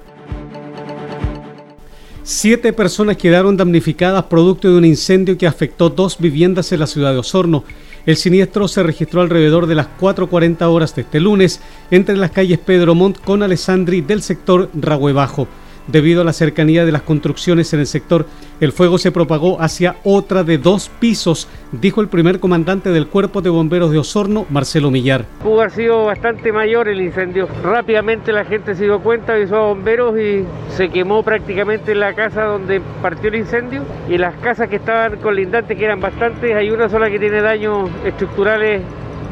Siete 2.24 2.72
personas 2.72 3.18
quedaron 3.18 3.58
damnificadas 3.58 4.26
producto 4.26 4.70
de 4.70 4.78
un 4.78 4.86
incendio 4.86 5.38
que 5.38 5.48
afectó 5.48 5.90
dos 5.90 6.20
viviendas 6.20 6.72
en 6.72 6.80
la 6.82 6.88
ciudad 6.88 7.14
de 7.14 7.18
Osorno. 7.18 7.64
El 8.06 8.16
siniestro 8.16 8.68
se 8.68 8.84
registró 8.84 9.22
alrededor 9.22 9.68
de 9.68 9.76
las 9.76 9.88
4.40 10.00 10.62
horas 10.64 10.96
de 10.96 11.04
este 11.04 11.20
lunes 11.20 11.62
entre 11.92 12.18
las 12.18 12.32
calles 12.32 12.60
Pedro 12.60 12.96
Montt 12.96 13.20
con 13.20 13.44
Alessandri 13.44 14.02
del 14.02 14.22
sector 14.22 14.70
Ragüe 14.74 15.14
Bajo. 15.14 15.48
Debido 15.88 16.22
a 16.22 16.24
la 16.26 16.34
cercanía 16.34 16.86
de 16.86 16.92
las 16.92 17.02
construcciones 17.02 17.74
en 17.74 17.80
el 17.80 17.88
sector, 17.88 18.26
el 18.60 18.72
fuego 18.72 18.98
se 18.98 19.12
propagó 19.12 19.60
hacia 19.62 19.96
otra 20.04 20.44
de 20.44 20.58
dos 20.58 20.90
pisos, 21.00 21.48
dijo 21.72 22.02
el 22.02 22.08
primer 22.08 22.40
comandante 22.40 22.92
del 22.92 23.08
Cuerpo 23.08 23.42
de 23.42 23.50
Bomberos 23.50 23.92
de 23.92 23.98
Osorno, 23.98 24.46
Marcelo 24.50 24.92
Millar. 24.92 25.26
Pudo 25.44 25.62
haber 25.62 25.72
sido 25.72 26.06
bastante 26.06 26.52
mayor 26.52 26.88
el 26.88 27.02
incendio. 27.02 27.48
Rápidamente 27.64 28.32
la 28.32 28.46
gente 28.46 28.76
se 28.76 28.84
dio 28.84 29.00
cuenta, 29.00 29.34
avisó 29.34 29.56
a 29.56 29.68
bomberos 29.68 30.20
y 30.20 30.46
se 30.76 30.90
quemó 30.90 31.24
prácticamente 31.24 31.96
la 31.96 32.14
casa 32.14 32.44
donde 32.44 32.82
partió 33.02 33.30
el 33.30 33.36
incendio 33.36 33.84
y 34.08 34.18
las 34.18 34.36
casas 34.36 34.70
que 34.70 34.76
estaban 34.76 35.18
colindantes, 35.18 35.78
que 35.78 35.86
eran 35.86 36.00
bastantes, 36.00 36.56
hay 36.56 36.70
una 36.70 36.90
sola 36.90 37.10
que 37.10 37.18
tiene 37.18 37.42
daños 37.42 37.90
estructurales 38.06 38.82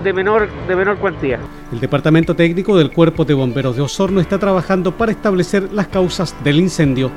de 0.04 0.14
menor, 0.14 0.50
de 0.68 0.76
menor 0.76 0.98
cuantía. 0.98 1.40
El 1.72 1.80
Departamento 1.80 2.36
Técnico 2.36 2.78
del 2.78 2.92
Cuerpo 2.92 3.26
de 3.26 3.34
Bomberos 3.34 3.76
de 3.76 3.82
Osorno 3.82 4.22
está 4.22 4.38
trabajando 4.38 4.96
para 4.98 5.12
establecer 5.12 5.72
las 5.72 5.88
causas 5.88 6.36
del 6.44 6.60
incendio. 6.60 7.12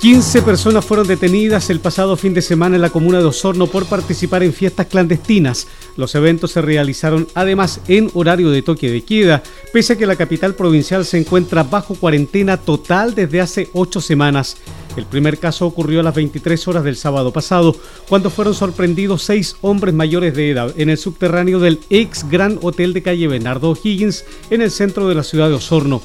15 0.00 0.42
personas 0.42 0.84
fueron 0.84 1.08
detenidas 1.08 1.70
el 1.70 1.80
pasado 1.80 2.16
fin 2.16 2.32
de 2.32 2.40
semana 2.40 2.76
en 2.76 2.82
la 2.82 2.90
comuna 2.90 3.18
de 3.18 3.24
Osorno 3.24 3.66
por 3.66 3.84
participar 3.86 4.44
en 4.44 4.52
fiestas 4.52 4.86
clandestinas. 4.86 5.66
Los 5.96 6.14
eventos 6.14 6.52
se 6.52 6.62
realizaron 6.62 7.26
además 7.34 7.80
en 7.88 8.08
horario 8.14 8.50
de 8.50 8.62
toque 8.62 8.92
de 8.92 9.02
queda, 9.02 9.42
pese 9.72 9.94
a 9.94 9.98
que 9.98 10.06
la 10.06 10.14
capital 10.14 10.54
provincial 10.54 11.04
se 11.04 11.18
encuentra 11.18 11.64
bajo 11.64 11.96
cuarentena 11.96 12.58
total 12.58 13.16
desde 13.16 13.40
hace 13.40 13.70
ocho 13.72 14.00
semanas. 14.00 14.58
El 14.96 15.04
primer 15.04 15.38
caso 15.38 15.66
ocurrió 15.66 15.98
a 15.98 16.04
las 16.04 16.14
23 16.14 16.68
horas 16.68 16.84
del 16.84 16.96
sábado 16.96 17.32
pasado, 17.32 17.74
cuando 18.08 18.30
fueron 18.30 18.54
sorprendidos 18.54 19.24
seis 19.24 19.56
hombres 19.62 19.94
mayores 19.94 20.32
de 20.32 20.50
edad 20.50 20.72
en 20.76 20.90
el 20.90 20.98
subterráneo 20.98 21.58
del 21.58 21.80
ex 21.90 22.28
Gran 22.30 22.60
Hotel 22.62 22.92
de 22.92 23.02
calle 23.02 23.26
Bernardo 23.26 23.76
Higgins 23.82 24.24
en 24.50 24.62
el 24.62 24.70
centro 24.70 25.08
de 25.08 25.16
la 25.16 25.24
ciudad 25.24 25.48
de 25.48 25.54
Osorno. 25.54 26.02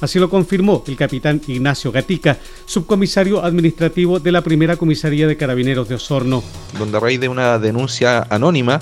Así 0.00 0.18
lo 0.18 0.28
confirmó 0.28 0.84
el 0.86 0.96
capitán 0.96 1.40
Ignacio 1.46 1.90
Gatica, 1.90 2.38
subcomisario 2.66 3.42
administrativo 3.42 4.20
de 4.20 4.32
la 4.32 4.42
primera 4.42 4.76
comisaría 4.76 5.26
de 5.26 5.36
carabineros 5.36 5.88
de 5.88 5.94
Osorno. 5.94 6.42
Donde 6.78 6.98
a 6.98 7.00
raíz 7.00 7.18
de 7.18 7.28
una 7.28 7.58
denuncia 7.58 8.26
anónima 8.28 8.80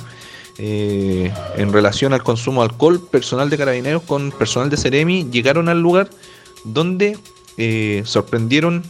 eh, 0.59 1.33
en 1.57 1.73
relación 1.73 2.13
al 2.13 2.23
consumo 2.23 2.63
de 2.63 2.71
alcohol, 2.71 3.01
personal 3.01 3.49
de 3.49 3.59
carabineros 3.59 4.03
con 4.03 4.33
personal 4.33 4.71
de 4.71 4.77
Ceremi 4.77 5.29
llegaron 5.31 5.69
al 5.69 5.81
lugar 5.81 6.11
donde 6.65 7.19
eh, 7.59 8.03
sorprendieron 8.05 8.83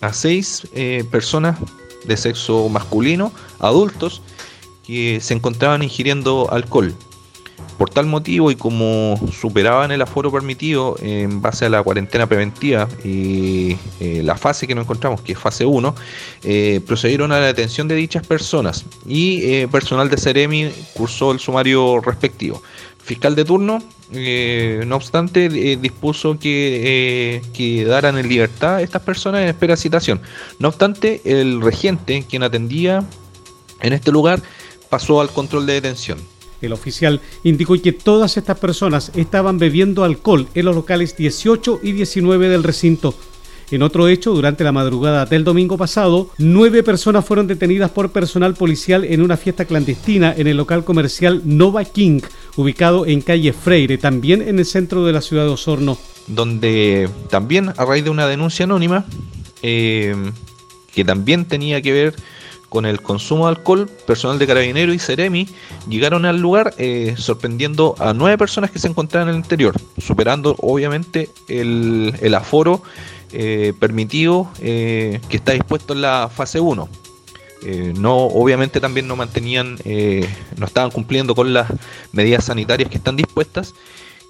a 0.00 0.12
seis 0.12 0.66
eh, 0.72 1.04
personas 1.10 1.58
de 2.04 2.16
sexo 2.16 2.68
masculino, 2.68 3.32
adultos, 3.60 4.22
que 4.84 5.20
se 5.20 5.34
encontraban 5.34 5.82
ingiriendo 5.82 6.48
alcohol. 6.50 6.94
Por 7.78 7.90
tal 7.90 8.06
motivo 8.06 8.50
y 8.50 8.56
como 8.56 9.18
superaban 9.32 9.90
el 9.90 10.02
aforo 10.02 10.30
permitido 10.30 10.96
en 11.00 11.40
base 11.40 11.64
a 11.64 11.70
la 11.70 11.82
cuarentena 11.82 12.26
preventiva 12.26 12.88
y 13.04 13.76
eh, 14.00 14.22
la 14.22 14.36
fase 14.36 14.66
que 14.66 14.74
nos 14.74 14.84
encontramos, 14.84 15.22
que 15.22 15.32
es 15.32 15.38
fase 15.38 15.64
1, 15.64 15.94
eh, 16.44 16.80
procedieron 16.86 17.32
a 17.32 17.40
la 17.40 17.46
detención 17.46 17.88
de 17.88 17.94
dichas 17.94 18.26
personas 18.26 18.84
y 19.06 19.42
eh, 19.44 19.68
personal 19.68 20.10
de 20.10 20.18
Ceremi 20.18 20.70
cursó 20.94 21.32
el 21.32 21.40
sumario 21.40 22.00
respectivo. 22.00 22.62
Fiscal 23.02 23.34
de 23.34 23.44
turno, 23.46 23.82
no 24.86 24.96
obstante, 24.96 25.48
dispuso 25.48 26.38
que 26.38 27.40
quedaran 27.54 28.18
en 28.18 28.28
libertad 28.28 28.76
a 28.76 28.82
estas 28.82 29.02
personas 29.02 29.40
en 29.40 29.48
espera 29.48 29.74
de 29.74 29.80
citación. 29.80 30.20
No 30.58 30.68
obstante, 30.68 31.22
el 31.24 31.62
regente, 31.62 32.24
quien 32.28 32.42
atendía 32.42 33.02
en 33.80 33.94
este 33.94 34.12
lugar, 34.12 34.42
pasó 34.90 35.20
al 35.20 35.30
control 35.30 35.66
de 35.66 35.74
detención. 35.74 36.18
El 36.60 36.72
oficial 36.72 37.20
indicó 37.44 37.80
que 37.80 37.92
todas 37.92 38.36
estas 38.36 38.58
personas 38.58 39.12
estaban 39.14 39.58
bebiendo 39.58 40.04
alcohol 40.04 40.46
en 40.54 40.64
los 40.64 40.74
locales 40.74 41.16
18 41.16 41.80
y 41.82 41.92
19 41.92 42.48
del 42.48 42.62
recinto. 42.62 43.14
En 43.70 43.82
otro 43.82 44.08
hecho, 44.08 44.32
durante 44.32 44.64
la 44.64 44.72
madrugada 44.72 45.26
del 45.26 45.44
domingo 45.44 45.78
pasado, 45.78 46.28
nueve 46.38 46.82
personas 46.82 47.24
fueron 47.24 47.46
detenidas 47.46 47.92
por 47.92 48.10
personal 48.10 48.54
policial 48.54 49.04
en 49.04 49.22
una 49.22 49.36
fiesta 49.36 49.64
clandestina 49.64 50.34
en 50.36 50.48
el 50.48 50.56
local 50.56 50.84
comercial 50.84 51.42
Nova 51.44 51.84
King, 51.84 52.20
ubicado 52.56 53.06
en 53.06 53.20
calle 53.20 53.52
Freire, 53.52 53.96
también 53.96 54.42
en 54.42 54.58
el 54.58 54.66
centro 54.66 55.04
de 55.04 55.12
la 55.12 55.20
ciudad 55.20 55.44
de 55.44 55.50
Osorno. 55.50 55.96
Donde 56.26 57.08
también, 57.30 57.72
a 57.76 57.84
raíz 57.84 58.02
de 58.02 58.10
una 58.10 58.26
denuncia 58.26 58.64
anónima, 58.64 59.04
eh, 59.62 60.16
que 60.92 61.04
también 61.04 61.44
tenía 61.44 61.80
que 61.80 61.92
ver 61.92 62.14
con 62.70 62.86
el 62.86 63.02
consumo 63.02 63.44
de 63.44 63.50
alcohol, 63.50 63.90
personal 64.06 64.38
de 64.38 64.46
Carabinero 64.46 64.94
y 64.94 64.98
Ceremi 64.98 65.46
llegaron 65.88 66.24
al 66.24 66.40
lugar 66.40 66.72
eh, 66.78 67.14
sorprendiendo 67.18 67.96
a 67.98 68.14
nueve 68.14 68.38
personas 68.38 68.70
que 68.70 68.78
se 68.78 68.88
encontraban 68.88 69.28
en 69.28 69.34
el 69.34 69.40
interior, 69.42 69.74
superando 69.98 70.56
obviamente 70.60 71.28
el, 71.48 72.34
aforo 72.34 72.82
eh, 73.32 73.74
permitido 73.78 74.50
eh, 74.60 75.20
que 75.28 75.36
está 75.36 75.52
dispuesto 75.52 75.92
en 75.92 76.00
la 76.00 76.30
fase 76.32 76.60
1. 76.60 76.88
no, 77.96 78.16
obviamente 78.16 78.80
también 78.80 79.06
no 79.06 79.16
mantenían, 79.16 79.76
no 80.56 80.66
estaban 80.66 80.90
cumpliendo 80.92 81.34
con 81.34 81.52
las 81.52 81.68
medidas 82.12 82.44
sanitarias 82.44 82.88
que 82.88 82.98
están 82.98 83.16
dispuestas 83.16 83.74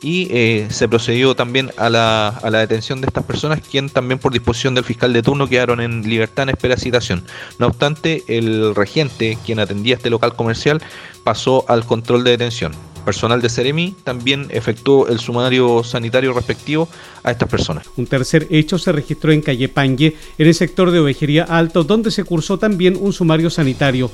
y 0.02 0.28
eh, 0.30 0.66
se 0.71 0.88
procedió 0.88 1.35
también 1.35 1.71
a 1.76 1.90
la, 1.90 2.28
a 2.28 2.50
la, 2.50 2.59
detención 2.59 3.00
de 3.00 3.07
estas 3.07 3.25
personas, 3.25 3.61
quien 3.61 3.90
también 3.90 4.19
por 4.19 4.33
disposición 4.33 4.75
del 4.75 4.85
fiscal 4.85 5.12
de 5.12 5.23
turno 5.23 5.49
quedaron 5.49 5.80
en 5.80 6.02
libertad 6.09 6.45
en 6.45 6.50
espera 6.50 6.75
de 6.75 6.80
citación. 6.80 7.23
No 7.59 7.66
obstante, 7.66 8.25
el 8.28 8.75
regente, 8.75 9.37
quien 9.45 9.61
atendía 9.61 9.97
este 9.97 10.11
local 10.11 10.35
comercial, 10.35 10.83
pasó 11.25 11.64
al 11.69 11.85
control 11.85 12.25
de 12.25 12.33
detención. 12.33 12.73
Personal 13.04 13.40
de 13.40 13.49
Ceremi 13.49 13.95
también 14.04 14.47
efectuó 14.50 15.09
el 15.09 15.19
sumario 15.19 15.83
sanitario 15.85 16.33
respectivo 16.33 16.88
a 17.23 17.30
estas 17.30 17.49
personas. 17.49 17.87
Un 17.97 18.07
tercer 18.07 18.47
hecho 18.50 18.78
se 18.78 18.92
registró 18.92 19.33
en 19.33 19.40
Calle 19.40 19.69
Pangue, 19.69 20.16
en 20.38 20.47
el 20.47 20.54
sector 20.54 20.90
de 20.90 21.00
Ovejería 21.00 21.45
Alto, 21.45 21.83
donde 21.83 22.11
se 22.11 22.25
cursó 22.25 22.59
también 22.59 22.97
un 23.00 23.12
sumario 23.12 23.49
sanitario. 23.49 24.11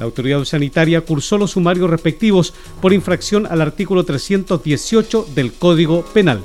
La 0.00 0.06
autoridad 0.06 0.42
sanitaria 0.46 1.02
cursó 1.02 1.36
los 1.36 1.50
sumarios 1.50 1.90
respectivos 1.90 2.54
por 2.80 2.94
infracción 2.94 3.46
al 3.46 3.60
artículo 3.60 4.02
318 4.02 5.26
del 5.34 5.52
Código 5.52 6.02
Penal. 6.14 6.40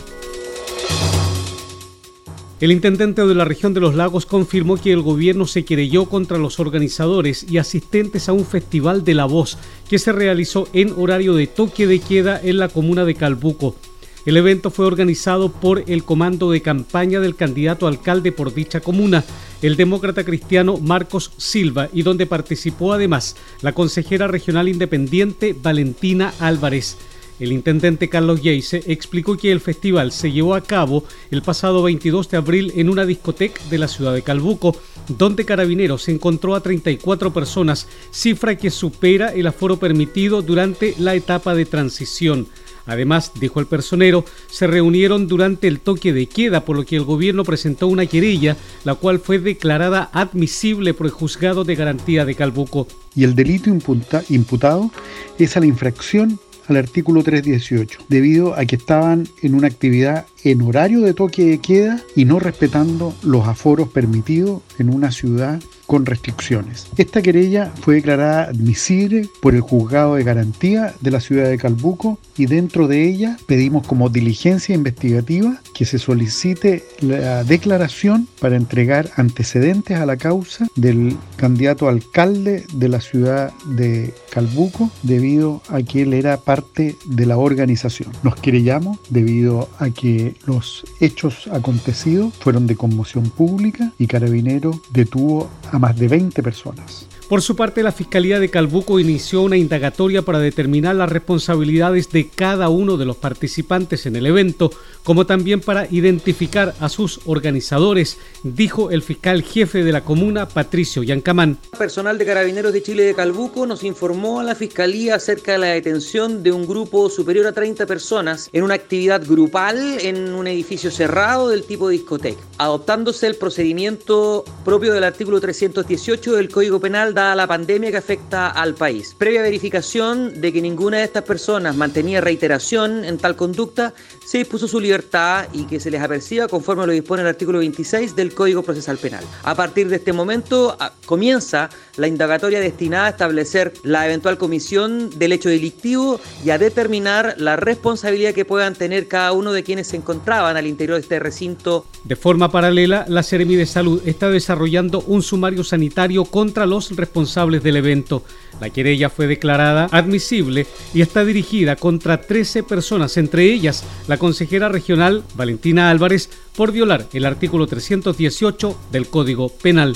El 2.59 2.73
intendente 2.73 3.25
de 3.25 3.33
la 3.33 3.45
región 3.45 3.73
de 3.73 3.79
los 3.79 3.95
lagos 3.95 4.25
confirmó 4.25 4.75
que 4.75 4.91
el 4.91 5.01
gobierno 5.01 5.47
se 5.47 5.63
querelló 5.63 6.05
contra 6.07 6.37
los 6.37 6.59
organizadores 6.59 7.45
y 7.49 7.57
asistentes 7.57 8.27
a 8.27 8.33
un 8.33 8.45
festival 8.45 9.05
de 9.05 9.13
la 9.13 9.23
voz 9.23 9.57
que 9.89 9.99
se 9.99 10.11
realizó 10.11 10.67
en 10.73 10.91
horario 10.97 11.33
de 11.33 11.47
toque 11.47 11.87
de 11.87 11.99
queda 11.99 12.37
en 12.43 12.57
la 12.57 12.67
comuna 12.67 13.05
de 13.05 13.15
Calbuco. 13.15 13.77
El 14.25 14.37
evento 14.37 14.71
fue 14.71 14.87
organizado 14.87 15.51
por 15.51 15.83
el 15.85 16.03
comando 16.03 16.49
de 16.49 16.63
campaña 16.63 17.19
del 17.19 17.35
candidato 17.35 17.85
alcalde 17.85 18.31
por 18.31 18.55
dicha 18.55 18.79
comuna, 18.79 19.23
el 19.61 19.75
demócrata 19.75 20.23
cristiano 20.23 20.77
Marcos 20.79 21.31
Silva, 21.37 21.89
y 21.93 22.01
donde 22.01 22.25
participó 22.25 22.93
además 22.93 23.35
la 23.61 23.73
consejera 23.73 24.27
regional 24.27 24.67
independiente 24.67 25.55
Valentina 25.61 26.33
Álvarez. 26.39 26.97
El 27.39 27.51
intendente 27.51 28.09
Carlos 28.09 28.41
Yeise 28.41 28.81
explicó 28.87 29.37
que 29.37 29.51
el 29.51 29.59
festival 29.59 30.11
se 30.11 30.31
llevó 30.31 30.55
a 30.55 30.61
cabo 30.61 31.03
el 31.29 31.43
pasado 31.43 31.83
22 31.83 32.29
de 32.29 32.37
abril 32.37 32.73
en 32.77 32.89
una 32.89 33.05
discoteca 33.05 33.61
de 33.69 33.77
la 33.77 33.89
ciudad 33.89 34.13
de 34.13 34.23
Calbuco, 34.23 34.75
donde 35.09 35.45
Carabineros 35.45 36.07
encontró 36.07 36.55
a 36.55 36.61
34 36.61 37.31
personas, 37.31 37.87
cifra 38.09 38.57
que 38.57 38.71
supera 38.71 39.33
el 39.33 39.45
aforo 39.45 39.77
permitido 39.77 40.41
durante 40.41 40.95
la 40.97 41.13
etapa 41.13 41.53
de 41.53 41.65
transición. 41.65 42.47
Además, 42.85 43.31
dijo 43.39 43.59
el 43.59 43.65
personero, 43.65 44.25
se 44.47 44.67
reunieron 44.67 45.27
durante 45.27 45.67
el 45.67 45.79
toque 45.79 46.13
de 46.13 46.27
queda, 46.27 46.65
por 46.65 46.75
lo 46.75 46.85
que 46.85 46.95
el 46.95 47.03
gobierno 47.03 47.43
presentó 47.43 47.87
una 47.87 48.05
querella, 48.05 48.57
la 48.83 48.95
cual 48.95 49.19
fue 49.19 49.39
declarada 49.39 50.09
admisible 50.13 50.93
por 50.93 51.07
el 51.07 51.11
juzgado 51.11 51.63
de 51.63 51.75
garantía 51.75 52.25
de 52.25 52.35
Calbuco. 52.35 52.87
Y 53.15 53.23
el 53.23 53.35
delito 53.35 53.69
imputado 53.69 54.91
es 55.39 55.57
a 55.57 55.59
la 55.59 55.65
infracción 55.65 56.39
al 56.67 56.77
artículo 56.77 57.23
318, 57.23 57.99
debido 58.09 58.55
a 58.55 58.65
que 58.65 58.75
estaban 58.75 59.27
en 59.41 59.55
una 59.55 59.67
actividad 59.67 60.25
en 60.43 60.61
horario 60.61 61.01
de 61.01 61.13
toque 61.13 61.45
de 61.45 61.59
queda 61.59 62.01
y 62.15 62.25
no 62.25 62.39
respetando 62.39 63.13
los 63.23 63.47
aforos 63.47 63.89
permitidos 63.89 64.61
en 64.79 64.93
una 64.93 65.11
ciudad 65.11 65.61
con 65.85 66.05
restricciones. 66.05 66.87
Esta 66.97 67.21
querella 67.21 67.71
fue 67.81 67.95
declarada 67.95 68.43
admisible 68.45 69.29
por 69.41 69.55
el 69.55 69.61
juzgado 69.61 70.15
de 70.15 70.23
garantía 70.23 70.93
de 71.01 71.11
la 71.11 71.19
ciudad 71.19 71.49
de 71.49 71.57
Calbuco 71.57 72.19
y 72.37 72.47
dentro 72.47 72.87
de 72.87 73.07
ella 73.07 73.37
pedimos 73.47 73.85
como 73.87 74.09
diligencia 74.09 74.75
investigativa 74.75 75.61
que 75.73 75.85
se 75.85 75.99
solicite 75.99 76.85
la 77.01 77.43
declaración 77.43 78.27
para 78.39 78.55
entregar 78.55 79.09
antecedentes 79.15 79.97
a 79.97 80.05
la 80.05 80.17
causa 80.17 80.67
del 80.75 81.17
candidato 81.37 81.87
alcalde 81.87 82.65
de 82.73 82.89
la 82.89 83.01
ciudad 83.01 83.53
de 83.65 84.13
Calbuco 84.31 84.89
debido 85.03 85.61
a 85.69 85.81
que 85.81 86.01
él 86.01 86.13
era 86.13 86.37
parte 86.37 86.95
de 87.05 87.25
la 87.25 87.37
organización. 87.37 88.11
Nos 88.23 88.35
querellamos 88.35 88.99
debido 89.09 89.69
a 89.79 89.89
que 89.89 90.35
los 90.45 90.83
hechos 90.99 91.47
acontecidos 91.51 92.33
fueron 92.39 92.67
de 92.67 92.75
conmoción 92.75 93.29
pública 93.29 93.91
y 93.97 94.07
Carabinero 94.07 94.79
detuvo 94.91 95.49
a 95.71 95.74
más 95.79 95.97
de 95.97 96.07
20 96.07 96.43
personas. 96.43 97.07
Por 97.27 97.41
su 97.41 97.55
parte, 97.55 97.81
la 97.81 97.91
Fiscalía 97.91 98.39
de 98.39 98.49
Calbuco 98.49 98.99
inició 98.99 99.41
una 99.41 99.57
indagatoria 99.57 100.21
para 100.21 100.37
determinar 100.37 100.95
las 100.95 101.11
responsabilidades 101.11 102.11
de 102.11 102.29
cada 102.29 102.69
uno 102.69 102.97
de 102.97 103.05
los 103.05 103.17
participantes 103.17 104.05
en 104.05 104.15
el 104.15 104.27
evento, 104.27 104.69
como 105.03 105.25
también 105.25 105.59
para 105.59 105.87
identificar 105.89 106.75
a 106.79 106.87
sus 106.87 107.21
organizadores, 107.25 108.19
dijo 108.43 108.91
el 108.91 109.01
fiscal 109.01 109.41
jefe 109.41 109.83
de 109.83 109.91
la 109.91 110.03
comuna, 110.03 110.47
Patricio 110.47 111.01
Yancamán. 111.01 111.57
Personal 111.75 112.19
de 112.19 112.27
Carabineros 112.27 112.73
de 112.73 112.83
Chile 112.83 113.03
de 113.03 113.15
Calbuco 113.15 113.65
nos 113.65 113.83
informó 113.83 114.39
a 114.39 114.43
la 114.43 114.53
Fiscalía 114.53 115.15
acerca 115.15 115.53
de 115.53 115.57
la 115.57 115.67
detención 115.67 116.43
de 116.43 116.51
un 116.51 116.67
grupo 116.67 117.09
superior 117.09 117.47
a 117.47 117.53
30 117.53 117.87
personas 117.87 118.49
en 118.53 118.63
una 118.63 118.75
actividad 118.75 119.25
grupal 119.25 119.97
en 119.99 120.31
un 120.35 120.45
edificio 120.45 120.91
cerrado 120.91 121.49
del 121.49 121.63
tipo 121.63 121.89
discoteca, 121.89 122.41
adoptándose 122.59 123.25
el 123.25 123.35
procedimiento 123.35 124.45
propio 124.63 124.93
del 124.93 125.03
artículo 125.03 125.41
318 125.41 126.35
del 126.35 126.49
Código 126.49 126.79
Penal 126.79 127.14
dada 127.15 127.35
la 127.35 127.47
pandemia 127.47 127.89
que 127.89 127.97
afecta 127.97 128.49
al 128.49 128.75
país. 128.75 129.15
Previa 129.17 129.41
verificación 129.41 130.39
de 130.41 130.53
que 130.53 130.61
ninguna 130.61 130.97
de 130.97 131.05
estas 131.05 131.23
personas 131.23 131.75
mantenía 131.75 132.21
reiteración 132.21 133.03
en 133.03 133.17
tal 133.17 133.35
conducta, 133.35 133.93
se 134.25 134.37
dispuso 134.37 134.67
su 134.67 134.79
libertad 134.79 135.47
y 135.53 135.63
que 135.63 135.79
se 135.79 135.89
les 135.89 136.01
aperciba 136.01 136.47
conforme 136.47 136.85
lo 136.85 136.91
dispone 136.91 137.23
el 137.23 137.27
artículo 137.27 137.59
26 137.59 138.15
del 138.15 138.33
Código 138.33 138.61
Procesal 138.61 138.97
Penal. 138.97 139.23
A 139.43 139.55
partir 139.55 139.89
de 139.89 139.95
este 139.95 140.13
momento 140.13 140.77
comienza 141.05 141.69
la 141.97 142.07
indagatoria 142.07 142.59
destinada 142.59 143.07
a 143.07 143.09
establecer 143.09 143.73
la 143.83 144.05
eventual 144.05 144.37
comisión 144.37 145.09
del 145.17 145.31
hecho 145.31 145.49
delictivo 145.49 146.19
y 146.43 146.49
a 146.49 146.57
determinar 146.57 147.35
la 147.37 147.55
responsabilidad 147.55 148.33
que 148.33 148.45
puedan 148.45 148.75
tener 148.75 149.07
cada 149.07 149.31
uno 149.31 149.53
de 149.53 149.63
quienes 149.63 149.87
se 149.87 149.95
encontraban 149.95 150.57
al 150.57 150.67
interior 150.67 150.97
de 150.97 151.01
este 151.01 151.19
recinto. 151.19 151.85
De 152.03 152.15
forma 152.15 152.51
paralela, 152.51 153.05
la 153.07 153.23
Seremi 153.23 153.55
de 153.55 153.65
Salud 153.65 154.01
está 154.05 154.29
desarrollando 154.29 155.01
un 155.07 155.23
sumario 155.23 155.63
sanitario 155.63 156.25
contra 156.25 156.65
los 156.65 156.91
responsables 157.05 157.61
del 157.61 157.77
evento. 157.77 158.23
La 158.59 158.71
querella 158.71 159.09
fue 159.09 159.27
declarada 159.27 159.87
admisible 159.91 160.65
y 160.93 161.01
está 161.01 161.23
dirigida 161.23 161.75
contra 161.75 162.21
13 162.21 162.63
personas, 162.63 163.17
entre 163.17 163.43
ellas 163.43 163.83
la 164.07 164.17
consejera 164.17 164.69
regional 164.69 165.23
Valentina 165.35 165.91
Álvarez, 165.91 166.29
por 166.55 166.71
violar 166.71 167.05
el 167.13 167.25
artículo 167.25 167.67
318 167.67 168.77
del 168.91 169.07
Código 169.07 169.49
Penal. 169.49 169.95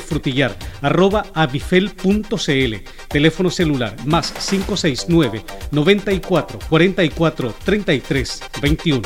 praderasdefrutillar.avifel.cl 0.00 2.74
Teléfono 3.08 3.50
celular 3.50 3.96
más 4.06 4.32
569 4.32 5.44
94 5.70 6.58
44 6.68 7.54
33 7.64 8.42
21. 8.60 9.02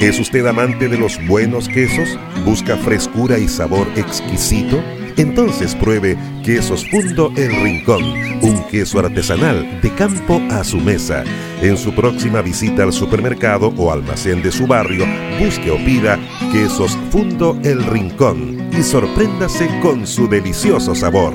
¿Es 0.00 0.20
usted 0.20 0.46
amante 0.46 0.88
de 0.88 0.96
los 0.96 1.18
buenos 1.26 1.68
quesos? 1.68 2.08
¿Busca 2.44 2.76
frescura 2.76 3.36
y 3.38 3.48
sabor 3.48 3.88
exquisito? 3.96 4.80
Entonces 5.16 5.74
pruebe 5.74 6.16
Quesos 6.44 6.86
Fundo 6.90 7.32
El 7.36 7.50
Rincón, 7.62 8.02
un 8.42 8.62
queso 8.70 8.98
artesanal 8.98 9.80
de 9.80 9.94
campo 9.94 10.40
a 10.50 10.64
su 10.64 10.78
mesa. 10.78 11.24
En 11.62 11.76
su 11.76 11.94
próxima 11.94 12.40
visita 12.40 12.84
al 12.84 12.92
supermercado 12.92 13.72
o 13.76 13.92
almacén 13.92 14.42
de 14.42 14.50
su 14.50 14.66
barrio, 14.66 15.04
busque 15.38 15.70
o 15.70 15.76
pida 15.84 16.18
Quesos 16.52 16.96
Fundo 17.10 17.58
El 17.62 17.84
Rincón 17.84 18.70
y 18.72 18.82
sorpréndase 18.82 19.68
con 19.80 20.06
su 20.06 20.28
delicioso 20.28 20.94
sabor. 20.94 21.34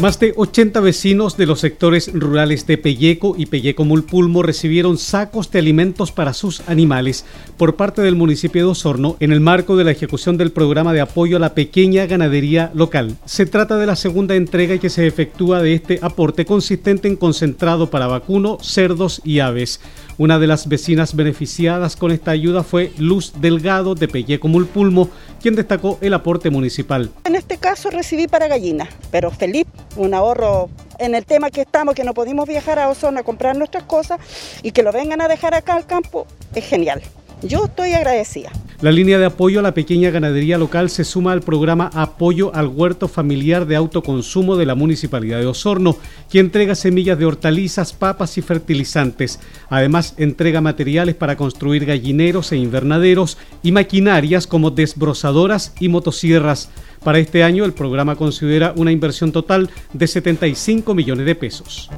Más 0.00 0.20
de 0.20 0.34
80 0.36 0.78
vecinos 0.80 1.38
de 1.38 1.46
los 1.46 1.60
sectores 1.60 2.10
rurales 2.12 2.66
de 2.66 2.76
Pelleco 2.76 3.34
y 3.38 3.46
Pelleco 3.46 3.86
Mulpulmo 3.86 4.42
recibieron 4.42 4.98
sacos 4.98 5.50
de 5.50 5.58
alimentos 5.58 6.12
para 6.12 6.34
sus 6.34 6.60
animales 6.68 7.24
por 7.56 7.76
parte 7.76 8.02
del 8.02 8.14
municipio 8.14 8.62
de 8.62 8.70
Osorno 8.72 9.16
en 9.20 9.32
el 9.32 9.40
marco 9.40 9.74
de 9.74 9.84
la 9.84 9.92
ejecución 9.92 10.36
del 10.36 10.52
programa 10.52 10.92
de 10.92 11.00
apoyo 11.00 11.38
a 11.38 11.40
la 11.40 11.54
pequeña 11.54 12.04
ganadería 12.04 12.70
local. 12.74 13.16
Se 13.24 13.46
trata 13.46 13.78
de 13.78 13.86
la 13.86 13.96
segunda 13.96 14.34
entrega 14.34 14.76
que 14.76 14.90
se 14.90 15.06
efectúa 15.06 15.62
de 15.62 15.72
este 15.72 15.98
aporte 16.02 16.44
consistente 16.44 17.08
en 17.08 17.16
concentrado 17.16 17.88
para 17.88 18.06
vacuno, 18.06 18.58
cerdos 18.60 19.22
y 19.24 19.38
aves. 19.38 19.80
Una 20.18 20.38
de 20.38 20.46
las 20.46 20.66
vecinas 20.66 21.14
beneficiadas 21.14 21.94
con 21.94 22.10
esta 22.10 22.30
ayuda 22.30 22.62
fue 22.62 22.90
Luz 22.96 23.34
Delgado 23.38 23.94
de 23.94 24.08
Pelleco 24.08 24.48
Mulpulmo, 24.48 25.10
quien 25.42 25.54
destacó 25.54 25.98
el 26.00 26.14
aporte 26.14 26.48
municipal. 26.48 27.10
En 27.24 27.34
este 27.34 27.58
caso 27.58 27.90
recibí 27.90 28.26
para 28.26 28.48
gallinas, 28.48 28.88
pero 29.10 29.30
feliz, 29.30 29.66
un 29.94 30.14
ahorro 30.14 30.70
en 30.98 31.14
el 31.14 31.26
tema 31.26 31.50
que 31.50 31.60
estamos, 31.60 31.94
que 31.94 32.02
no 32.02 32.14
pudimos 32.14 32.48
viajar 32.48 32.78
a 32.78 32.88
Osorno 32.88 33.20
a 33.20 33.24
comprar 33.24 33.58
nuestras 33.58 33.84
cosas 33.84 34.18
y 34.62 34.70
que 34.70 34.82
lo 34.82 34.90
vengan 34.90 35.20
a 35.20 35.28
dejar 35.28 35.52
acá 35.52 35.74
al 35.74 35.84
campo, 35.84 36.26
es 36.54 36.64
genial. 36.64 37.02
Yo 37.48 37.64
estoy 37.66 37.92
agradecida. 37.92 38.50
La 38.80 38.92
línea 38.92 39.18
de 39.18 39.24
apoyo 39.24 39.60
a 39.60 39.62
la 39.62 39.72
pequeña 39.72 40.10
ganadería 40.10 40.58
local 40.58 40.90
se 40.90 41.04
suma 41.04 41.32
al 41.32 41.40
programa 41.40 41.90
Apoyo 41.94 42.54
al 42.54 42.66
Huerto 42.66 43.08
Familiar 43.08 43.66
de 43.66 43.76
Autoconsumo 43.76 44.56
de 44.56 44.66
la 44.66 44.74
Municipalidad 44.74 45.38
de 45.38 45.46
Osorno, 45.46 45.96
que 46.30 46.40
entrega 46.40 46.74
semillas 46.74 47.18
de 47.18 47.24
hortalizas, 47.24 47.94
papas 47.94 48.36
y 48.36 48.42
fertilizantes. 48.42 49.40
Además, 49.70 50.14
entrega 50.18 50.60
materiales 50.60 51.14
para 51.14 51.36
construir 51.36 51.86
gallineros 51.86 52.52
e 52.52 52.58
invernaderos 52.58 53.38
y 53.62 53.72
maquinarias 53.72 54.46
como 54.46 54.70
desbrozadoras 54.70 55.72
y 55.80 55.88
motosierras. 55.88 56.68
Para 57.06 57.20
este 57.20 57.44
año, 57.44 57.64
el 57.64 57.72
programa 57.72 58.16
considera 58.16 58.72
una 58.74 58.90
inversión 58.90 59.30
total 59.30 59.70
de 59.92 60.08
75 60.08 60.92
millones 60.92 61.24
de 61.24 61.36
pesos. 61.36 61.88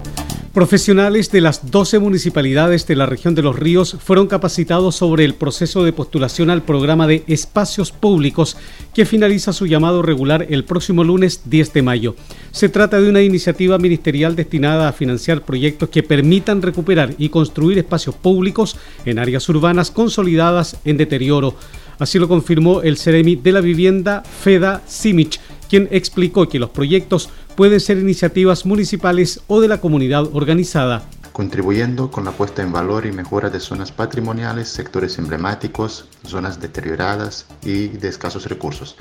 Profesionales 0.53 1.31
de 1.31 1.41
las 1.41 1.71
12 1.71 1.99
municipalidades 1.99 2.87
de 2.87 2.95
la 2.95 3.07
región 3.07 3.35
de 3.35 3.41
los 3.41 3.59
ríos 3.59 3.97
fueron 4.05 4.27
capacitados 4.27 4.97
sobre 4.97 5.25
el 5.25 5.35
proceso 5.35 5.83
de 5.83 5.95
postulación 5.95 6.51
al 6.51 6.63
programa 6.63 7.07
de 7.07 7.25
espacios 7.27 7.91
públicos 7.91 8.59
que 8.93 9.07
finaliza 9.07 9.55
su 9.55 9.67
llamado 9.67 10.03
regular 10.03 10.47
el 10.51 10.65
próximo 10.65 11.05
lunes 11.05 11.41
10 11.47 11.73
de 11.73 11.83
mayo. 11.83 12.15
Se 12.51 12.69
trata 12.69 13.01
de 13.01 13.09
una 13.09 13.23
iniciativa 13.23 13.79
ministerial 13.79 14.37
destinada 14.37 14.89
a 14.89 14.93
financiar 14.93 15.41
proyectos 15.41 15.89
que 15.89 16.03
permitan 16.03 16.61
recuperar 16.61 17.15
y 17.17 17.31
construir 17.31 17.79
espacios 17.79 18.15
públicos 18.15 18.77
en 19.07 19.19
áreas 19.19 19.49
urbanas 19.49 19.91
consolidadas 19.91 20.77
en 20.85 20.99
deterioro. 20.99 21.55
Así 21.99 22.19
lo 22.19 22.29
confirmó 22.29 22.83
el 22.83 22.97
Ceremi 22.97 23.37
de 23.37 23.53
la 23.53 23.61
Vivienda, 23.61 24.23
Feda 24.23 24.83
Simich, 24.87 25.41
quien 25.69 25.89
explicó 25.91 26.49
que 26.49 26.59
los 26.59 26.71
proyectos 26.71 27.29
pueden 27.57 27.81
ser 27.81 27.99
iniciativas 27.99 28.65
municipales 28.65 29.41
o 29.49 29.61
de 29.61 29.69
la 29.69 29.81
comunidad 29.81 30.29
organizada. 30.33 31.03
Contribuyendo 31.33 32.11
con 32.11 32.25
la 32.25 32.33
puesta 32.33 32.63
en 32.63 32.73
valor 32.73 33.07
y 33.07 33.13
mejora 33.13 33.51
de 33.51 33.61
zonas 33.61 33.93
patrimoniales, 33.93 34.69
sectores 34.69 35.19
emblemáticos, 35.19 36.07
zonas 36.25 36.61
deterioradas 36.61 37.47
y 37.65 37.89
de 37.89 38.09
escasos 38.09 38.47
recursos 38.47 38.97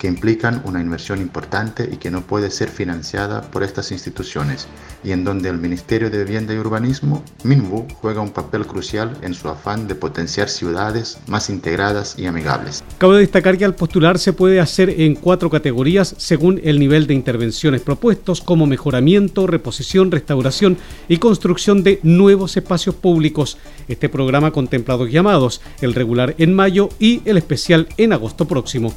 que 0.00 0.08
implican 0.08 0.62
una 0.64 0.80
inversión 0.80 1.20
importante 1.20 1.86
y 1.92 1.98
que 1.98 2.10
no 2.10 2.22
puede 2.22 2.50
ser 2.50 2.70
financiada 2.70 3.42
por 3.42 3.62
estas 3.62 3.92
instituciones, 3.92 4.66
y 5.04 5.12
en 5.12 5.24
donde 5.24 5.50
el 5.50 5.58
Ministerio 5.58 6.08
de 6.08 6.24
Vivienda 6.24 6.54
y 6.54 6.56
Urbanismo, 6.56 7.22
MINVU, 7.44 7.86
juega 8.00 8.22
un 8.22 8.30
papel 8.30 8.66
crucial 8.66 9.14
en 9.20 9.34
su 9.34 9.50
afán 9.50 9.88
de 9.88 9.94
potenciar 9.94 10.48
ciudades 10.48 11.18
más 11.26 11.50
integradas 11.50 12.18
y 12.18 12.24
amigables. 12.24 12.82
Cabe 12.96 13.18
destacar 13.18 13.58
que 13.58 13.66
al 13.66 13.74
postular 13.74 14.18
se 14.18 14.32
puede 14.32 14.58
hacer 14.58 14.88
en 14.88 15.16
cuatro 15.16 15.50
categorías 15.50 16.14
según 16.16 16.62
el 16.64 16.78
nivel 16.78 17.06
de 17.06 17.12
intervenciones 17.12 17.82
propuestos, 17.82 18.40
como 18.40 18.64
mejoramiento, 18.64 19.46
reposición, 19.46 20.10
restauración 20.10 20.78
y 21.10 21.18
construcción 21.18 21.82
de 21.82 22.00
nuevos 22.02 22.56
espacios 22.56 22.94
públicos. 22.94 23.58
Este 23.86 24.08
programa 24.08 24.50
contempla 24.50 24.96
dos 24.96 25.10
llamados, 25.10 25.60
el 25.82 25.92
regular 25.92 26.34
en 26.38 26.54
mayo 26.54 26.88
y 26.98 27.20
el 27.26 27.36
especial 27.36 27.86
en 27.98 28.14
agosto 28.14 28.48
próximo. 28.48 28.94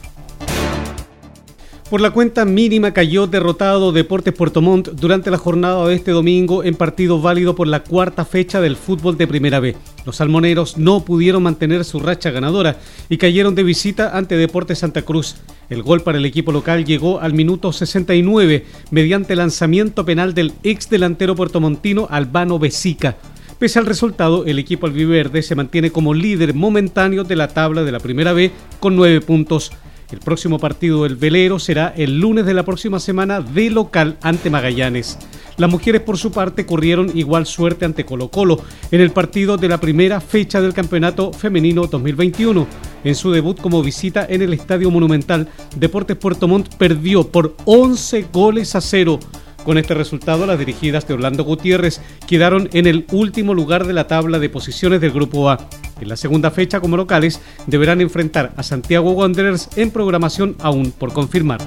Por 1.93 2.01
la 2.01 2.09
cuenta 2.09 2.43
mínima 2.43 2.91
cayó 2.91 3.27
derrotado 3.27 3.91
Deportes 3.91 4.33
Puerto 4.33 4.63
Montt 4.63 4.87
durante 4.93 5.29
la 5.29 5.37
jornada 5.37 5.87
de 5.87 5.93
este 5.93 6.09
domingo 6.09 6.63
en 6.63 6.73
partido 6.73 7.21
válido 7.21 7.53
por 7.53 7.67
la 7.67 7.83
cuarta 7.83 8.25
fecha 8.25 8.59
del 8.61 8.77
fútbol 8.77 9.15
de 9.15 9.27
Primera 9.27 9.59
B. 9.59 9.75
Los 10.03 10.15
salmoneros 10.15 10.79
no 10.79 11.05
pudieron 11.05 11.43
mantener 11.43 11.85
su 11.85 11.99
racha 11.99 12.31
ganadora 12.31 12.77
y 13.09 13.17
cayeron 13.17 13.53
de 13.53 13.61
visita 13.61 14.17
ante 14.17 14.37
Deportes 14.37 14.79
Santa 14.79 15.03
Cruz. 15.03 15.35
El 15.69 15.83
gol 15.83 16.01
para 16.01 16.17
el 16.17 16.25
equipo 16.25 16.51
local 16.51 16.83
llegó 16.83 17.19
al 17.19 17.35
minuto 17.35 17.71
69 17.71 18.65
mediante 18.89 19.35
lanzamiento 19.35 20.03
penal 20.03 20.33
del 20.33 20.51
ex 20.63 20.89
delantero 20.89 21.35
puertomontino 21.35 22.07
Albano 22.09 22.57
Besica. 22.57 23.17
Pese 23.59 23.77
al 23.77 23.85
resultado, 23.85 24.45
el 24.45 24.57
equipo 24.57 24.87
albiverde 24.87 25.43
se 25.43 25.53
mantiene 25.53 25.91
como 25.91 26.15
líder 26.15 26.55
momentáneo 26.55 27.23
de 27.23 27.35
la 27.35 27.49
tabla 27.49 27.83
de 27.83 27.91
la 27.91 27.99
Primera 27.99 28.33
B 28.33 28.49
con 28.79 28.95
nueve 28.95 29.21
puntos. 29.21 29.71
El 30.13 30.19
próximo 30.19 30.59
partido 30.59 31.03
del 31.03 31.15
velero 31.15 31.57
será 31.57 31.91
el 31.97 32.19
lunes 32.19 32.45
de 32.45 32.53
la 32.53 32.61
próxima 32.61 32.99
semana 32.99 33.41
de 33.41 33.71
local 33.71 34.15
ante 34.21 34.51
Magallanes. 34.51 35.17
Las 35.57 35.71
mujeres 35.71 36.01
por 36.01 36.19
su 36.19 36.31
parte 36.31 36.67
corrieron 36.67 37.09
igual 37.17 37.47
suerte 37.47 37.83
ante 37.83 38.05
Colo 38.05 38.29
Colo 38.29 38.61
en 38.91 39.01
el 39.01 39.09
partido 39.09 39.57
de 39.57 39.69
la 39.69 39.79
primera 39.79 40.21
fecha 40.21 40.61
del 40.61 40.75
Campeonato 40.75 41.33
Femenino 41.33 41.87
2021. 41.87 42.67
En 43.03 43.15
su 43.15 43.31
debut 43.31 43.59
como 43.59 43.81
visita 43.81 44.23
en 44.29 44.43
el 44.43 44.53
Estadio 44.53 44.91
Monumental, 44.91 45.49
Deportes 45.75 46.15
Puerto 46.15 46.47
Montt 46.47 46.75
perdió 46.75 47.27
por 47.27 47.55
11 47.65 48.27
goles 48.31 48.75
a 48.75 48.81
cero 48.81 49.19
con 49.63 49.77
este 49.77 49.93
resultado, 49.93 50.45
las 50.45 50.59
dirigidas 50.59 51.07
de 51.07 51.13
Orlando 51.13 51.43
Gutiérrez 51.43 52.01
quedaron 52.27 52.69
en 52.73 52.87
el 52.87 53.05
último 53.11 53.53
lugar 53.53 53.87
de 53.87 53.93
la 53.93 54.07
tabla 54.07 54.39
de 54.39 54.49
posiciones 54.49 55.01
del 55.01 55.11
Grupo 55.11 55.49
A. 55.49 55.57
En 55.99 56.09
la 56.09 56.17
segunda 56.17 56.51
fecha, 56.51 56.79
como 56.79 56.97
locales, 56.97 57.39
deberán 57.67 58.01
enfrentar 58.01 58.53
a 58.57 58.63
Santiago 58.63 59.11
Wanderers 59.11 59.69
en 59.77 59.91
programación 59.91 60.55
aún 60.59 60.91
por 60.91 61.13
confirmar. 61.13 61.59